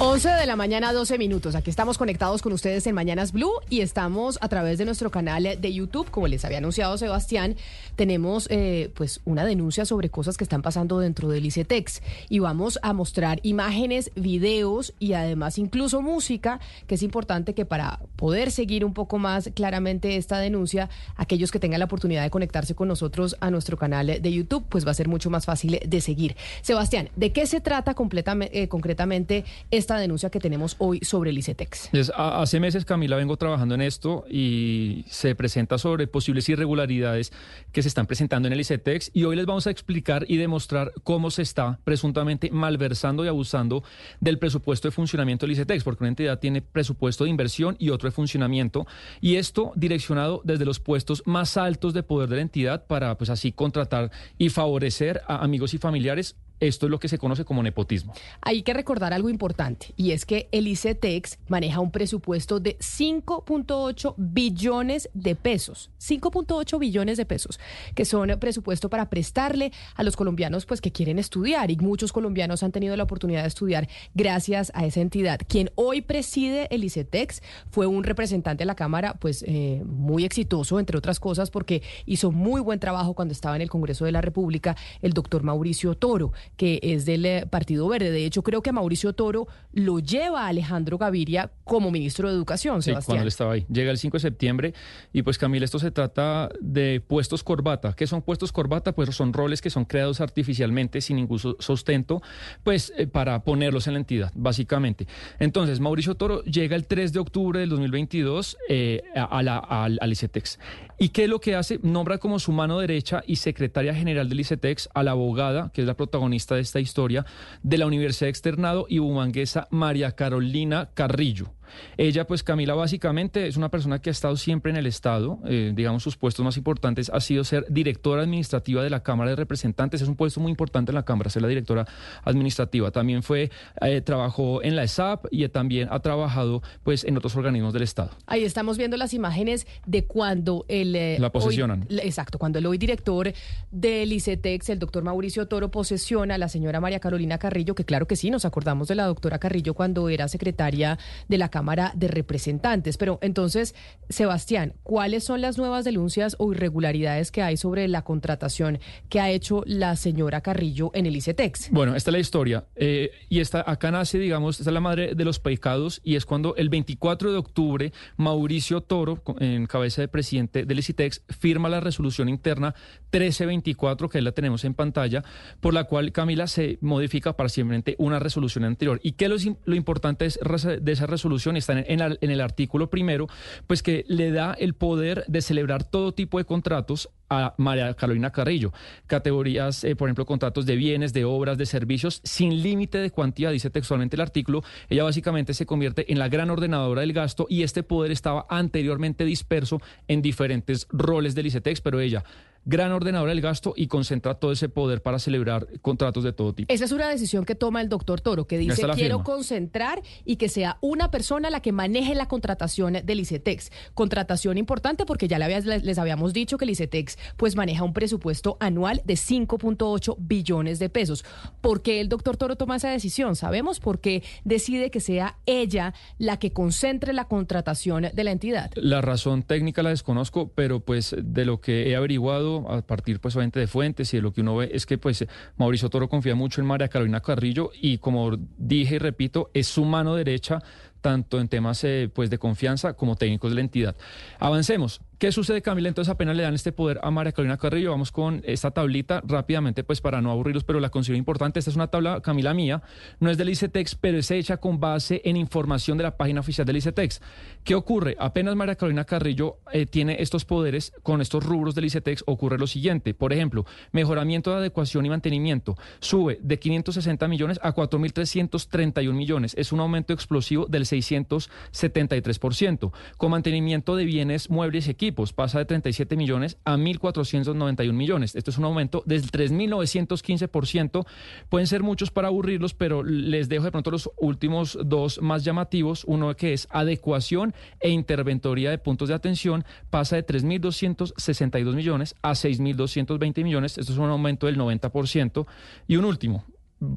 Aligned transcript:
11 0.00 0.28
de 0.28 0.46
la 0.46 0.56
mañana, 0.56 0.92
12 0.92 1.18
minutos. 1.18 1.54
Aquí 1.54 1.70
estamos 1.70 1.98
conectados 1.98 2.42
con 2.42 2.52
ustedes 2.52 2.84
en 2.88 2.96
Mañanas 2.96 3.30
Blue 3.30 3.52
y 3.70 3.80
estamos 3.80 4.38
a 4.40 4.48
través 4.48 4.76
de 4.76 4.84
nuestro 4.84 5.08
canal 5.10 5.44
de 5.60 5.72
YouTube. 5.72 6.10
Como 6.10 6.26
les 6.26 6.44
había 6.44 6.58
anunciado 6.58 6.98
Sebastián, 6.98 7.54
tenemos 7.94 8.48
eh, 8.50 8.90
pues 8.94 9.20
una 9.24 9.44
denuncia 9.44 9.84
sobre 9.84 10.10
cosas 10.10 10.36
que 10.36 10.42
están 10.42 10.62
pasando 10.62 10.98
dentro 10.98 11.28
del 11.28 11.46
ICETEX 11.46 12.02
y 12.28 12.40
vamos 12.40 12.80
a 12.82 12.92
mostrar 12.92 13.38
imágenes, 13.44 14.10
videos 14.16 14.94
y 14.98 15.12
además 15.12 15.58
incluso 15.58 16.02
música, 16.02 16.58
que 16.88 16.96
es 16.96 17.02
importante 17.04 17.54
que 17.54 17.64
para 17.64 18.00
poder 18.16 18.50
seguir 18.50 18.84
un 18.84 18.94
poco 18.94 19.18
más 19.18 19.50
claramente 19.54 20.16
esta 20.16 20.38
denuncia, 20.38 20.90
aquellos 21.14 21.52
que 21.52 21.60
tengan 21.60 21.78
la 21.78 21.86
oportunidad 21.86 22.24
de 22.24 22.30
conectarse 22.30 22.74
con 22.74 22.88
nosotros 22.88 23.36
a 23.38 23.50
nuestro 23.52 23.76
canal 23.76 24.06
de 24.20 24.32
YouTube, 24.32 24.66
pues 24.68 24.84
va 24.84 24.90
a 24.90 24.94
ser 24.94 25.06
mucho 25.06 25.30
más 25.30 25.46
fácil 25.46 25.78
de 25.86 26.00
seguir. 26.00 26.36
Sebastián, 26.62 27.10
¿de 27.14 27.32
qué 27.32 27.46
se 27.46 27.60
trata 27.60 27.94
completamente, 27.94 28.60
eh, 28.60 28.68
concretamente 28.68 29.44
esta 29.70 29.83
denuncia 29.92 30.30
que 30.30 30.40
tenemos 30.40 30.76
hoy 30.78 31.00
sobre 31.02 31.30
el 31.30 31.38
ICETEX? 31.38 31.90
hace 32.16 32.60
meses, 32.60 32.84
Camila, 32.84 33.16
vengo 33.16 33.36
trabajando 33.36 33.74
en 33.74 33.82
esto 33.82 34.24
y 34.28 35.04
se 35.08 35.34
presenta 35.34 35.78
sobre 35.78 36.06
posibles 36.06 36.48
irregularidades 36.48 37.32
que 37.72 37.82
se 37.82 37.88
están 37.88 38.06
presentando 38.06 38.48
en 38.48 38.54
el 38.54 38.60
ICETEX 38.60 39.10
y 39.12 39.24
hoy 39.24 39.36
les 39.36 39.46
vamos 39.46 39.66
a 39.66 39.70
explicar 39.70 40.24
y 40.28 40.38
demostrar 40.38 40.92
cómo 41.02 41.30
se 41.30 41.42
está 41.42 41.78
presuntamente 41.84 42.50
malversando 42.50 43.24
y 43.24 43.28
abusando 43.28 43.84
del 44.20 44.38
presupuesto 44.38 44.88
de 44.88 44.92
funcionamiento 44.92 45.44
del 45.46 45.52
ICETEX, 45.52 45.84
porque 45.84 46.04
una 46.04 46.08
entidad 46.08 46.38
tiene 46.38 46.62
presupuesto 46.62 47.24
de 47.24 47.30
inversión 47.30 47.76
y 47.78 47.90
otro 47.90 48.08
de 48.08 48.14
funcionamiento 48.14 48.86
y 49.20 49.36
esto 49.36 49.72
direccionado 49.76 50.40
desde 50.44 50.64
los 50.64 50.80
puestos 50.80 51.22
más 51.26 51.56
altos 51.56 51.92
de 51.92 52.02
poder 52.02 52.28
de 52.28 52.36
la 52.36 52.42
entidad 52.42 52.86
para 52.86 53.16
pues 53.16 53.30
así 53.30 53.52
contratar 53.52 54.10
y 54.38 54.48
favorecer 54.48 55.20
a 55.26 55.44
amigos 55.44 55.74
y 55.74 55.78
familiares 55.78 56.36
esto 56.68 56.86
es 56.86 56.90
lo 56.90 56.98
que 56.98 57.08
se 57.08 57.18
conoce 57.18 57.44
como 57.44 57.62
nepotismo. 57.62 58.14
Hay 58.40 58.62
que 58.62 58.74
recordar 58.74 59.12
algo 59.12 59.30
importante 59.30 59.92
y 59.96 60.10
es 60.12 60.26
que 60.26 60.48
el 60.52 60.68
ICETEX 60.68 61.38
maneja 61.48 61.80
un 61.80 61.90
presupuesto 61.90 62.60
de 62.60 62.78
5.8 62.78 64.14
billones 64.16 65.08
de 65.14 65.34
pesos. 65.34 65.90
5.8 66.00 66.78
billones 66.78 67.16
de 67.16 67.26
pesos, 67.26 67.58
que 67.94 68.04
son 68.04 68.28
presupuesto 68.38 68.90
para 68.90 69.08
prestarle 69.10 69.72
a 69.94 70.02
los 70.02 70.16
colombianos 70.16 70.66
pues 70.66 70.80
que 70.80 70.92
quieren 70.92 71.18
estudiar 71.18 71.70
y 71.70 71.76
muchos 71.76 72.12
colombianos 72.12 72.62
han 72.62 72.72
tenido 72.72 72.96
la 72.96 73.04
oportunidad 73.04 73.42
de 73.42 73.48
estudiar 73.48 73.88
gracias 74.14 74.72
a 74.74 74.86
esa 74.86 75.00
entidad. 75.00 75.40
Quien 75.46 75.70
hoy 75.74 76.02
preside 76.02 76.68
el 76.74 76.84
ICETEX 76.84 77.42
fue 77.70 77.86
un 77.86 78.04
representante 78.04 78.62
de 78.62 78.66
la 78.66 78.74
Cámara 78.74 79.14
pues 79.14 79.44
eh, 79.46 79.82
muy 79.86 80.24
exitoso, 80.24 80.78
entre 80.78 80.98
otras 80.98 81.20
cosas, 81.20 81.50
porque 81.50 81.82
hizo 82.06 82.32
muy 82.32 82.60
buen 82.60 82.80
trabajo 82.80 83.14
cuando 83.14 83.32
estaba 83.32 83.56
en 83.56 83.62
el 83.62 83.70
Congreso 83.70 84.04
de 84.04 84.12
la 84.12 84.20
República, 84.20 84.76
el 85.02 85.12
doctor 85.12 85.42
Mauricio 85.42 85.94
Toro 85.94 86.32
que 86.56 86.80
es 86.82 87.04
del 87.04 87.26
eh, 87.26 87.46
Partido 87.48 87.88
Verde. 87.88 88.10
De 88.10 88.24
hecho, 88.24 88.42
creo 88.42 88.62
que 88.62 88.72
Mauricio 88.72 89.12
Toro 89.12 89.46
lo 89.72 89.98
lleva 89.98 90.44
a 90.44 90.48
Alejandro 90.48 90.98
Gaviria 90.98 91.50
como 91.64 91.90
ministro 91.90 92.28
de 92.28 92.34
Educación, 92.34 92.82
Sebastián. 92.82 93.02
Sí, 93.02 93.06
cuando 93.06 93.22
él 93.22 93.28
estaba 93.28 93.52
ahí. 93.54 93.66
Llega 93.70 93.90
el 93.90 93.98
5 93.98 94.16
de 94.16 94.20
septiembre 94.20 94.74
y 95.12 95.22
pues 95.22 95.38
Camila, 95.38 95.64
esto 95.64 95.78
se 95.78 95.90
trata 95.90 96.48
de 96.60 97.02
puestos 97.06 97.42
corbata. 97.42 97.94
¿Qué 97.94 98.06
son 98.06 98.22
puestos 98.22 98.52
corbata? 98.52 98.92
Pues 98.92 99.14
son 99.14 99.32
roles 99.32 99.60
que 99.60 99.70
son 99.70 99.84
creados 99.84 100.20
artificialmente 100.20 101.00
sin 101.00 101.16
ningún 101.16 101.38
sustento, 101.38 102.22
pues 102.62 102.92
eh, 102.96 103.06
para 103.06 103.42
ponerlos 103.44 103.86
en 103.86 103.94
la 103.94 104.00
entidad, 104.00 104.32
básicamente. 104.34 105.06
Entonces, 105.38 105.80
Mauricio 105.80 106.14
Toro 106.14 106.42
llega 106.44 106.76
el 106.76 106.86
3 106.86 107.12
de 107.12 107.18
octubre 107.18 107.60
del 107.60 107.68
2022 107.70 108.56
eh, 108.68 109.02
a 109.14 109.42
la, 109.42 109.58
al, 109.58 109.98
al 110.00 110.12
ICETEX. 110.12 110.58
¿Y 110.98 111.08
qué 111.08 111.24
es 111.24 111.28
lo 111.30 111.40
que 111.40 111.56
hace? 111.56 111.80
Nombra 111.82 112.18
como 112.18 112.38
su 112.38 112.52
mano 112.52 112.78
derecha 112.78 113.22
y 113.26 113.36
secretaria 113.36 113.94
general 113.94 114.28
del 114.28 114.40
ICETEX 114.40 114.88
a 114.94 115.02
la 115.02 115.12
abogada, 115.12 115.70
que 115.72 115.80
es 115.80 115.86
la 115.86 115.94
protagonista 115.94 116.33
de 116.34 116.60
esta 116.60 116.80
historia, 116.80 117.24
de 117.62 117.78
la 117.78 117.86
Universidad 117.86 118.28
Externado 118.28 118.86
y 118.88 118.98
bumanguesa 118.98 119.68
María 119.70 120.12
Carolina 120.12 120.90
Carrillo. 120.94 121.52
Ella, 121.96 122.26
pues 122.26 122.42
Camila, 122.42 122.74
básicamente 122.74 123.46
es 123.46 123.56
una 123.56 123.70
persona 123.70 124.00
que 124.00 124.10
ha 124.10 124.12
estado 124.12 124.36
siempre 124.36 124.70
en 124.70 124.76
el 124.76 124.86
Estado, 124.86 125.38
eh, 125.46 125.72
digamos, 125.74 126.02
sus 126.02 126.16
puestos 126.16 126.44
más 126.44 126.56
importantes 126.56 127.10
ha 127.12 127.20
sido 127.20 127.44
ser 127.44 127.66
directora 127.68 128.22
administrativa 128.22 128.82
de 128.82 128.90
la 128.90 129.02
Cámara 129.02 129.30
de 129.30 129.36
Representantes, 129.36 130.02
es 130.02 130.08
un 130.08 130.16
puesto 130.16 130.40
muy 130.40 130.50
importante 130.50 130.90
en 130.90 130.94
la 130.94 131.04
Cámara, 131.04 131.30
ser 131.30 131.42
la 131.42 131.48
directora 131.48 131.86
administrativa. 132.24 132.90
También 132.90 133.22
fue, 133.22 133.50
eh, 133.80 134.00
trabajó 134.00 134.62
en 134.62 134.76
la 134.76 134.84
ESAP 134.84 135.26
y 135.30 135.46
también 135.48 135.88
ha 135.90 136.00
trabajado, 136.00 136.62
pues, 136.82 137.04
en 137.04 137.16
otros 137.16 137.36
organismos 137.36 137.72
del 137.72 137.82
Estado. 137.82 138.10
Ahí 138.26 138.44
estamos 138.44 138.78
viendo 138.78 138.96
las 138.96 139.14
imágenes 139.14 139.66
de 139.86 140.04
cuando 140.04 140.64
el... 140.68 140.94
Eh, 140.96 141.16
la 141.18 141.30
posesionan. 141.30 141.86
exacto, 141.90 142.38
cuando 142.38 142.58
el 142.58 142.66
hoy 142.66 142.78
director 142.78 143.32
del 143.70 144.12
ICETEX, 144.12 144.70
el 144.70 144.78
doctor 144.78 145.02
Mauricio 145.04 145.46
Toro, 145.46 145.70
posesiona 145.70 146.34
a 146.34 146.38
la 146.38 146.48
señora 146.48 146.80
María 146.80 147.00
Carolina 147.00 147.38
Carrillo, 147.38 147.74
que 147.74 147.84
claro 147.84 148.06
que 148.06 148.16
sí, 148.16 148.30
nos 148.30 148.44
acordamos 148.44 148.88
de 148.88 148.94
la 148.94 149.06
doctora 149.06 149.38
Carrillo 149.38 149.74
cuando 149.74 150.08
era 150.08 150.28
secretaria 150.28 150.98
de 151.28 151.38
la 151.38 151.48
Cámara 151.54 151.92
de 151.94 152.08
Representantes. 152.08 152.96
Pero 152.96 153.20
entonces, 153.22 153.76
Sebastián, 154.08 154.72
¿cuáles 154.82 155.22
son 155.22 155.40
las 155.40 155.56
nuevas 155.56 155.84
denuncias 155.84 156.34
o 156.40 156.52
irregularidades 156.52 157.30
que 157.30 157.42
hay 157.42 157.56
sobre 157.56 157.86
la 157.86 158.02
contratación 158.02 158.80
que 159.08 159.20
ha 159.20 159.30
hecho 159.30 159.62
la 159.64 159.94
señora 159.94 160.40
Carrillo 160.40 160.90
en 160.94 161.06
el 161.06 161.14
ICETEX? 161.14 161.70
Bueno, 161.70 161.94
esta 161.94 162.10
es 162.10 162.12
la 162.12 162.18
historia. 162.18 162.64
Eh, 162.74 163.12
y 163.28 163.38
esta, 163.38 163.62
acá 163.64 163.92
nace, 163.92 164.18
digamos, 164.18 164.58
esta 164.58 164.70
es 164.70 164.74
la 164.74 164.80
madre 164.80 165.14
de 165.14 165.24
los 165.24 165.38
pecados 165.38 166.00
y 166.02 166.16
es 166.16 166.26
cuando 166.26 166.56
el 166.56 166.70
24 166.70 167.30
de 167.30 167.38
octubre 167.38 167.92
Mauricio 168.16 168.80
Toro, 168.80 169.22
en 169.38 169.66
cabeza 169.66 170.00
de 170.00 170.08
presidente 170.08 170.64
del 170.64 170.80
ICETEX, 170.80 171.22
firma 171.38 171.68
la 171.68 171.78
resolución 171.78 172.28
interna 172.28 172.74
1324, 173.12 174.08
que 174.08 174.20
la 174.20 174.32
tenemos 174.32 174.64
en 174.64 174.74
pantalla, 174.74 175.22
por 175.60 175.72
la 175.72 175.84
cual 175.84 176.10
Camila 176.10 176.48
se 176.48 176.78
modifica 176.80 177.36
parcialmente 177.36 177.94
una 177.98 178.18
resolución 178.18 178.64
anterior. 178.64 178.98
¿Y 179.04 179.12
qué 179.12 179.28
lo, 179.28 179.36
lo 179.66 179.76
importante 179.76 180.26
es 180.26 180.40
de 180.42 180.92
esa 180.92 181.06
resolución? 181.06 181.43
Está 181.52 181.78
en, 181.78 182.00
en, 182.00 182.30
el 182.30 182.40
artículo 182.40 182.90
primero, 182.90 183.28
pues 183.66 183.82
que 183.82 184.04
le 184.08 184.30
da 184.30 184.54
el 184.54 184.74
poder 184.74 185.24
de 185.28 185.42
celebrar 185.42 185.84
todo 185.84 186.12
tipo 186.12 186.38
de 186.38 186.44
contratos 186.44 187.08
a 187.30 187.54
María 187.56 187.92
Carolina 187.94 188.30
Carrillo. 188.30 188.72
Categorías, 189.06 189.84
eh, 189.84 189.96
por 189.96 190.08
ejemplo, 190.08 190.26
contratos 190.26 190.66
de 190.66 190.76
bienes, 190.76 191.12
de 191.12 191.24
obras, 191.24 191.58
de 191.58 191.66
servicios, 191.66 192.20
sin 192.24 192.62
límite 192.62 192.98
de 192.98 193.10
cuantía, 193.10 193.50
dice 193.50 193.70
textualmente 193.70 194.16
el 194.16 194.22
artículo. 194.22 194.62
Ella 194.88 195.04
básicamente 195.04 195.54
se 195.54 195.66
convierte 195.66 196.12
en 196.12 196.18
la 196.18 196.28
gran 196.28 196.50
ordenadora 196.50 197.00
del 197.00 197.12
gasto 197.12 197.46
y 197.48 197.62
este 197.62 197.82
poder 197.82 198.12
estaba 198.12 198.46
anteriormente 198.48 199.24
disperso 199.24 199.80
en 200.08 200.22
diferentes 200.22 200.86
roles 200.90 201.34
del 201.34 201.46
ICETEX, 201.46 201.80
pero 201.80 202.00
ella 202.00 202.24
gran 202.64 202.92
ordenador 202.92 203.28
del 203.28 203.40
gasto 203.40 203.74
y 203.76 203.86
concentra 203.86 204.34
todo 204.34 204.52
ese 204.52 204.68
poder 204.68 205.02
para 205.02 205.18
celebrar 205.18 205.68
contratos 205.82 206.24
de 206.24 206.32
todo 206.32 206.54
tipo. 206.54 206.72
Esa 206.72 206.84
es 206.84 206.92
una 206.92 207.08
decisión 207.08 207.44
que 207.44 207.54
toma 207.54 207.80
el 207.80 207.88
doctor 207.88 208.20
Toro, 208.20 208.46
que 208.46 208.58
dice 208.58 208.86
quiero 208.94 209.22
concentrar 209.22 210.02
y 210.24 210.36
que 210.36 210.48
sea 210.48 210.78
una 210.80 211.10
persona 211.10 211.50
la 211.50 211.60
que 211.60 211.72
maneje 211.72 212.14
la 212.14 212.26
contratación 212.26 212.94
del 213.04 213.20
ICETEX. 213.20 213.70
Contratación 213.94 214.58
importante 214.58 215.04
porque 215.06 215.28
ya 215.28 215.38
les 215.38 215.98
habíamos 215.98 216.32
dicho 216.32 216.58
que 216.58 216.64
el 216.64 216.70
ICETEX 216.70 217.18
pues 217.36 217.56
maneja 217.56 217.84
un 217.84 217.92
presupuesto 217.92 218.56
anual 218.60 219.02
de 219.04 219.14
5.8 219.14 220.16
billones 220.18 220.78
de 220.78 220.88
pesos. 220.88 221.24
¿Por 221.60 221.82
qué 221.82 222.00
el 222.00 222.08
doctor 222.08 222.36
Toro 222.36 222.56
toma 222.56 222.76
esa 222.76 222.90
decisión? 222.90 223.36
Sabemos 223.36 223.80
por 223.80 224.00
qué 224.00 224.22
decide 224.44 224.90
que 224.90 225.00
sea 225.00 225.38
ella 225.46 225.94
la 226.18 226.38
que 226.38 226.52
concentre 226.52 227.12
la 227.12 227.26
contratación 227.26 228.06
de 228.12 228.24
la 228.24 228.30
entidad. 228.30 228.70
La 228.74 229.00
razón 229.00 229.42
técnica 229.42 229.82
la 229.82 229.90
desconozco, 229.90 230.48
pero 230.54 230.80
pues 230.80 231.14
de 231.18 231.44
lo 231.44 231.60
que 231.60 231.90
he 231.90 231.96
averiguado 231.96 232.53
a 232.68 232.82
partir 232.82 233.20
pues 233.20 233.36
obviamente 233.36 233.60
de 233.60 233.66
fuentes 233.66 234.12
y 234.14 234.18
de 234.18 234.22
lo 234.22 234.32
que 234.32 234.40
uno 234.40 234.56
ve 234.56 234.70
es 234.72 234.86
que 234.86 234.98
pues 234.98 235.26
Mauricio 235.56 235.90
Toro 235.90 236.08
confía 236.08 236.34
mucho 236.34 236.60
en 236.60 236.66
María 236.66 236.88
Carolina 236.88 237.20
Carrillo 237.20 237.70
y 237.80 237.98
como 237.98 238.36
dije 238.58 238.96
y 238.96 238.98
repito, 238.98 239.50
es 239.54 239.66
su 239.66 239.84
mano 239.84 240.14
derecha 240.14 240.62
tanto 241.00 241.38
en 241.38 241.48
temas 241.48 241.84
eh, 241.84 242.10
pues 242.12 242.30
de 242.30 242.38
confianza 242.38 242.94
como 242.94 243.16
técnicos 243.16 243.50
de 243.50 243.56
la 243.56 243.60
entidad. 243.60 243.96
Avancemos. 244.38 245.02
¿Qué 245.18 245.30
sucede, 245.30 245.62
Camila? 245.62 245.88
Entonces 245.88 246.10
apenas 246.10 246.36
le 246.36 246.42
dan 246.42 246.54
este 246.54 246.72
poder 246.72 246.98
a 247.02 247.10
María 247.10 247.30
Carolina 247.30 247.56
Carrillo. 247.56 247.92
Vamos 247.92 248.10
con 248.10 248.42
esta 248.44 248.72
tablita 248.72 249.22
rápidamente, 249.24 249.84
pues 249.84 250.00
para 250.00 250.20
no 250.20 250.32
aburrirlos, 250.32 250.64
pero 250.64 250.80
la 250.80 250.88
considero 250.88 251.18
importante. 251.18 251.60
Esta 251.60 251.70
es 251.70 251.76
una 251.76 251.86
tabla, 251.86 252.20
Camila, 252.20 252.52
mía. 252.52 252.82
No 253.20 253.30
es 253.30 253.38
del 253.38 253.50
ICETEX, 253.50 253.94
pero 253.94 254.18
es 254.18 254.28
hecha 254.32 254.56
con 254.56 254.80
base 254.80 255.22
en 255.24 255.36
información 255.36 255.98
de 255.98 256.04
la 256.04 256.16
página 256.16 256.40
oficial 256.40 256.66
del 256.66 256.78
ICETEX. 256.78 257.20
¿Qué 257.62 257.76
ocurre? 257.76 258.16
Apenas 258.18 258.56
María 258.56 258.74
Carolina 258.74 259.04
Carrillo 259.04 259.58
eh, 259.72 259.86
tiene 259.86 260.16
estos 260.18 260.44
poderes 260.44 260.92
con 261.04 261.20
estos 261.20 261.44
rubros 261.44 261.76
del 261.76 261.84
ICETEX, 261.84 262.24
ocurre 262.26 262.58
lo 262.58 262.66
siguiente. 262.66 263.14
Por 263.14 263.32
ejemplo, 263.32 263.66
mejoramiento 263.92 264.50
de 264.50 264.56
adecuación 264.56 265.06
y 265.06 265.10
mantenimiento 265.10 265.76
sube 266.00 266.40
de 266.42 266.58
560 266.58 267.28
millones 267.28 267.60
a 267.62 267.72
4.331 267.72 269.12
millones. 269.12 269.54
Es 269.56 269.70
un 269.70 269.78
aumento 269.78 270.12
explosivo 270.12 270.66
del 270.66 270.86
673%. 270.86 272.90
Con 273.16 273.30
mantenimiento 273.30 273.94
de 273.94 274.06
bienes, 274.06 274.50
muebles 274.50 274.88
y 274.88 274.90
equipos 274.90 275.03
pasa 275.12 275.58
de 275.58 275.64
37 275.64 276.16
millones 276.16 276.58
a 276.64 276.76
1.491 276.76 277.92
millones. 277.92 278.34
Esto 278.34 278.50
es 278.50 278.58
un 278.58 278.64
aumento 278.64 279.02
del 279.06 279.30
3.915%. 279.30 281.06
Pueden 281.48 281.66
ser 281.66 281.82
muchos 281.82 282.10
para 282.10 282.28
aburrirlos, 282.28 282.74
pero 282.74 283.02
les 283.02 283.48
dejo 283.48 283.64
de 283.64 283.72
pronto 283.72 283.90
los 283.90 284.10
últimos 284.18 284.78
dos 284.84 285.20
más 285.20 285.44
llamativos. 285.44 286.04
Uno 286.04 286.34
que 286.36 286.52
es 286.52 286.66
adecuación 286.70 287.54
e 287.80 287.90
interventoría 287.90 288.70
de 288.70 288.78
puntos 288.78 289.08
de 289.08 289.14
atención 289.14 289.64
pasa 289.90 290.16
de 290.16 290.26
3.262 290.26 291.74
millones 291.74 292.14
a 292.22 292.32
6.220 292.32 293.42
millones. 293.42 293.78
Esto 293.78 293.92
es 293.92 293.98
un 293.98 294.10
aumento 294.10 294.46
del 294.46 294.58
90%. 294.58 295.46
Y 295.86 295.96
un 295.96 296.04
último, 296.04 296.44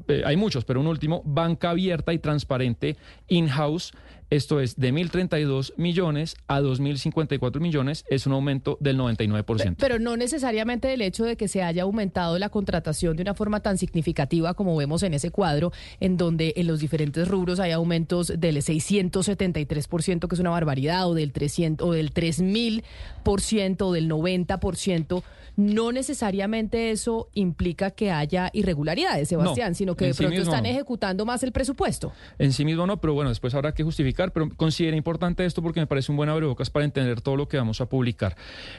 eh, 0.07 0.23
hay 0.25 0.37
muchos, 0.37 0.65
pero 0.65 0.79
un 0.79 0.87
último, 0.87 1.21
banca 1.25 1.69
abierta 1.69 2.13
y 2.13 2.19
transparente 2.19 2.97
in-house 3.27 3.93
esto 4.29 4.59
es 4.59 4.75
de 4.75 4.93
1.032 4.93 5.73
millones 5.77 6.35
a 6.47 6.59
2.054 6.59 7.59
millones, 7.59 8.03
es 8.09 8.27
un 8.27 8.33
aumento 8.33 8.77
del 8.81 8.97
99%. 8.97 9.75
Pero 9.79 9.99
no 9.99 10.17
necesariamente 10.17 10.93
el 10.93 11.01
hecho 11.01 11.23
de 11.23 11.37
que 11.37 11.47
se 11.47 11.63
haya 11.63 11.83
aumentado 11.83 12.37
la 12.37 12.49
contratación 12.49 13.15
de 13.15 13.23
una 13.23 13.33
forma 13.33 13.61
tan 13.61 13.77
significativa 13.77 14.53
como 14.53 14.75
vemos 14.75 15.03
en 15.03 15.13
ese 15.13 15.31
cuadro, 15.31 15.71
en 15.99 16.17
donde 16.17 16.53
en 16.57 16.67
los 16.67 16.79
diferentes 16.79 17.27
rubros 17.27 17.59
hay 17.59 17.71
aumentos 17.71 18.33
del 18.37 18.57
673%, 18.57 20.27
que 20.27 20.35
es 20.35 20.39
una 20.39 20.49
barbaridad, 20.49 21.07
o 21.07 21.13
del 21.13 21.31
300, 21.31 21.87
o 21.87 21.93
del 21.93 22.13
3.000%, 22.13 23.81
o 23.81 23.93
del 23.93 24.09
90%. 24.09 25.23
No 25.55 25.91
necesariamente 25.91 26.91
eso 26.91 27.29
implica 27.33 27.89
que 27.89 28.11
haya 28.11 28.51
irregularidades, 28.53 29.29
Sebastián, 29.29 29.73
sino 29.73 29.95
que 29.95 30.05
de 30.05 30.13
pronto 30.13 30.39
están 30.39 30.67
ejecutando 30.67 31.25
más 31.25 31.41
el 31.41 31.51
presupuesto. 31.51 32.11
En 32.37 32.53
sí 32.53 32.63
mismo 32.63 32.85
no, 32.85 33.01
pero 33.01 33.15
bueno, 33.15 33.29
después 33.29 33.55
habrá 33.55 33.73
que 33.73 33.83
justificar 33.83 34.16
pero 34.33 34.49
considero 34.49 34.97
importante 34.97 35.45
esto 35.45 35.61
porque 35.61 35.79
me 35.79 35.87
parece 35.87 36.11
un 36.11 36.17
buen 36.17 36.29
abrebocas 36.29 36.69
para 36.69 36.85
entender 36.85 37.21
todo 37.21 37.35
lo 37.35 37.47
que 37.47 37.57
vamos 37.57 37.81
a 37.81 37.87
publicar. 37.87 38.35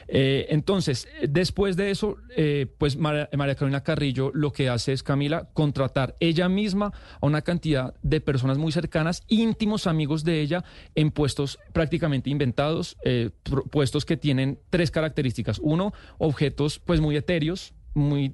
Eh, 0.07 0.47
entonces, 0.49 1.07
después 1.27 1.75
de 1.75 1.91
eso, 1.91 2.17
eh, 2.35 2.67
pues 2.77 2.97
María, 2.97 3.27
Carolina 3.55 3.83
Carrillo 3.83 4.31
lo 4.33 4.51
que 4.51 4.69
hace 4.69 4.93
es, 4.93 5.03
Camila, 5.03 5.49
contratar 5.53 6.15
ella 6.19 6.49
misma 6.49 6.91
a 7.21 7.25
una 7.25 7.41
cantidad 7.41 7.93
de 8.01 8.21
personas 8.21 8.57
muy 8.57 8.71
cercanas, 8.71 9.23
íntimos 9.27 9.87
amigos 9.87 10.23
de 10.23 10.41
ella, 10.41 10.63
en 10.95 11.11
puestos 11.11 11.59
prácticamente 11.73 12.29
inventados, 12.29 12.97
eh, 13.03 13.31
puestos 13.71 14.05
que 14.05 14.17
tienen 14.17 14.59
tres 14.69 14.91
características. 14.91 15.59
Uno, 15.59 15.93
objetos 16.17 16.79
pues 16.79 16.99
muy 16.99 17.15
etéreos, 17.15 17.73
muy 17.93 18.31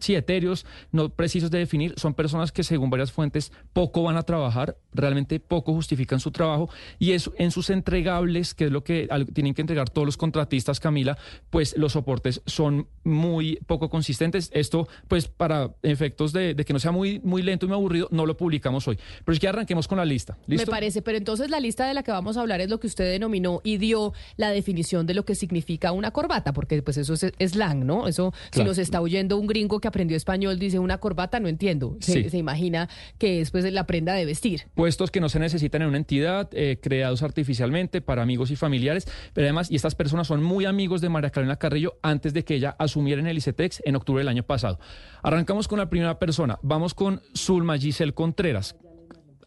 sí, 0.00 0.14
etéreos, 0.14 0.66
no 0.92 1.08
precisos 1.10 1.50
de 1.50 1.58
definir, 1.58 1.94
son 1.96 2.14
personas 2.14 2.52
que 2.52 2.62
según 2.62 2.90
varias 2.90 3.12
fuentes 3.12 3.52
poco 3.72 4.02
van 4.02 4.16
a 4.16 4.22
trabajar, 4.22 4.76
realmente 4.92 5.40
poco 5.40 5.72
justifican 5.72 6.20
su 6.20 6.30
trabajo 6.30 6.68
y 6.98 7.12
eso 7.12 7.32
en 7.38 7.50
sus 7.50 7.70
entregables, 7.70 8.54
que 8.54 8.66
es 8.66 8.70
lo 8.70 8.82
que 8.84 9.08
tienen 9.34 9.54
que 9.54 9.60
entregar 9.60 9.90
todos 9.90 10.06
los 10.06 10.16
contratistas, 10.16 10.80
Camila, 10.80 11.16
pues 11.50 11.76
los 11.76 11.92
soportes 11.92 12.42
son 12.46 12.88
muy 13.04 13.56
poco 13.66 13.88
consistentes. 13.88 14.50
Esto, 14.52 14.88
pues 15.08 15.28
para 15.28 15.70
efectos 15.82 16.32
de, 16.32 16.56
que 16.56 16.72
no 16.72 16.78
sea 16.78 16.92
muy, 16.92 17.20
muy 17.20 17.42
lento 17.42 17.66
y 17.66 17.68
muy 17.68 17.76
aburrido, 17.76 18.08
no 18.10 18.26
lo 18.26 18.36
publicamos 18.36 18.86
hoy. 18.88 18.98
Pero 19.24 19.34
es 19.34 19.40
que 19.40 19.48
arranquemos 19.48 19.88
con 19.88 19.98
la 19.98 20.04
lista. 20.04 20.36
Me 20.46 20.66
parece, 20.66 21.02
pero 21.02 21.18
entonces 21.18 21.50
la 21.50 21.60
lista 21.60 21.86
de 21.86 21.94
la 21.94 22.02
que 22.02 22.10
vamos 22.10 22.36
a 22.36 22.40
hablar 22.40 22.60
es 22.60 22.70
lo 22.70 22.80
que 22.80 22.86
usted 22.86 23.10
denominó 23.10 23.60
y 23.64 23.78
dio 23.78 24.12
la 24.36 24.50
definición 24.50 25.06
de 25.06 25.14
lo 25.14 25.24
que 25.24 25.34
significa 25.34 25.92
una 25.92 26.10
corbata, 26.10 26.52
porque 26.52 26.82
pues 26.82 26.96
eso 26.96 27.14
es 27.14 27.32
slang, 27.52 27.86
¿no? 27.86 28.08
Eso 28.08 28.32
si 28.56 28.64
nos 28.64 28.78
está 28.78 29.00
oyendo 29.00 29.36
un 29.36 29.46
gringo 29.46 29.80
que 29.80 29.88
aprendió 29.88 30.16
español, 30.16 30.58
dice 30.58 30.78
una 30.78 30.98
corbata, 30.98 31.40
no 31.40 31.48
entiendo. 31.48 31.96
Se, 32.00 32.36
imagina 32.36 32.88
que 33.18 33.40
es 33.40 33.50
pues, 33.50 33.70
la 33.72 33.86
prenda 33.86 34.14
de 34.14 34.24
vestir. 34.24 34.62
Puestos 34.74 35.10
que 35.10 35.20
no 35.20 35.28
se 35.28 35.38
necesitan 35.38 35.82
en 35.82 35.88
una 35.88 35.98
entidad, 35.98 36.48
eh, 36.52 36.78
creados 36.80 37.22
artificialmente 37.22 38.00
para 38.00 38.22
amigos 38.22 38.50
y 38.50 38.56
familiares, 38.56 39.06
pero 39.32 39.46
además, 39.46 39.70
y 39.70 39.76
estas 39.76 39.94
personas 39.94 40.26
son 40.26 40.42
muy 40.42 40.64
amigos 40.64 41.00
de 41.00 41.08
María 41.08 41.30
Carolina 41.30 41.56
Carrillo 41.56 41.98
antes 42.02 42.32
de 42.32 42.44
que 42.44 42.54
ella 42.54 42.76
asumiera 42.78 43.20
en 43.20 43.26
el 43.26 43.38
ICETEX 43.38 43.82
en 43.84 43.96
octubre 43.96 44.20
del 44.20 44.28
año 44.28 44.42
pasado. 44.42 44.78
Arrancamos 45.22 45.68
con 45.68 45.78
la 45.78 45.90
primera 45.90 46.18
persona. 46.18 46.58
Vamos 46.62 46.94
con 46.94 47.22
Zulma 47.34 47.78
Giselle 47.78 48.12
Contreras. 48.12 48.76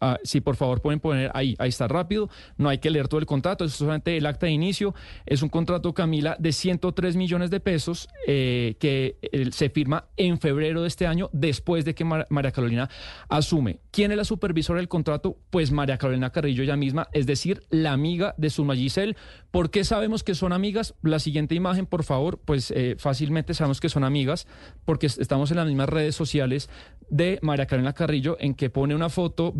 Ah, 0.00 0.18
si 0.24 0.40
por 0.40 0.56
favor 0.56 0.80
pueden 0.80 0.98
poner 0.98 1.30
ahí, 1.34 1.54
ahí 1.58 1.68
está 1.68 1.86
rápido, 1.86 2.30
no 2.56 2.70
hay 2.70 2.78
que 2.78 2.88
leer 2.88 3.06
todo 3.06 3.20
el 3.20 3.26
contrato, 3.26 3.66
es 3.66 3.72
solamente 3.72 4.16
el 4.16 4.24
acta 4.24 4.46
de 4.46 4.52
inicio, 4.52 4.94
es 5.26 5.42
un 5.42 5.50
contrato, 5.50 5.92
Camila, 5.92 6.36
de 6.38 6.52
103 6.52 7.16
millones 7.16 7.50
de 7.50 7.60
pesos 7.60 8.08
eh, 8.26 8.76
que 8.80 9.18
eh, 9.20 9.50
se 9.52 9.68
firma 9.68 10.06
en 10.16 10.40
febrero 10.40 10.82
de 10.82 10.88
este 10.88 11.06
año, 11.06 11.28
después 11.34 11.84
de 11.84 11.94
que 11.94 12.04
María 12.04 12.50
Carolina 12.50 12.88
asume. 13.28 13.80
¿Quién 13.90 14.10
es 14.10 14.16
la 14.16 14.24
supervisora 14.24 14.78
del 14.78 14.88
contrato? 14.88 15.36
Pues 15.50 15.70
María 15.70 15.98
Carolina 15.98 16.30
Carrillo 16.30 16.62
ella 16.62 16.76
misma, 16.76 17.08
es 17.12 17.26
decir, 17.26 17.62
la 17.68 17.92
amiga 17.92 18.34
de 18.38 18.48
Suma 18.48 18.74
Giselle. 18.74 19.16
¿Por 19.50 19.70
qué 19.70 19.84
sabemos 19.84 20.22
que 20.22 20.34
son 20.34 20.52
amigas? 20.52 20.94
La 21.02 21.18
siguiente 21.18 21.54
imagen, 21.54 21.84
por 21.84 22.04
favor, 22.04 22.40
pues 22.42 22.70
eh, 22.70 22.96
fácilmente 22.98 23.52
sabemos 23.52 23.80
que 23.80 23.88
son 23.90 24.04
amigas, 24.04 24.46
porque 24.84 25.06
estamos 25.06 25.50
en 25.50 25.58
las 25.58 25.66
mismas 25.66 25.88
redes 25.88 26.14
sociales 26.14 26.70
de 27.10 27.38
María 27.42 27.66
Carolina 27.66 27.92
Carrillo, 27.92 28.36
en 28.40 28.54
que 28.54 28.70
pone 28.70 28.94
una 28.94 29.08
foto 29.08 29.52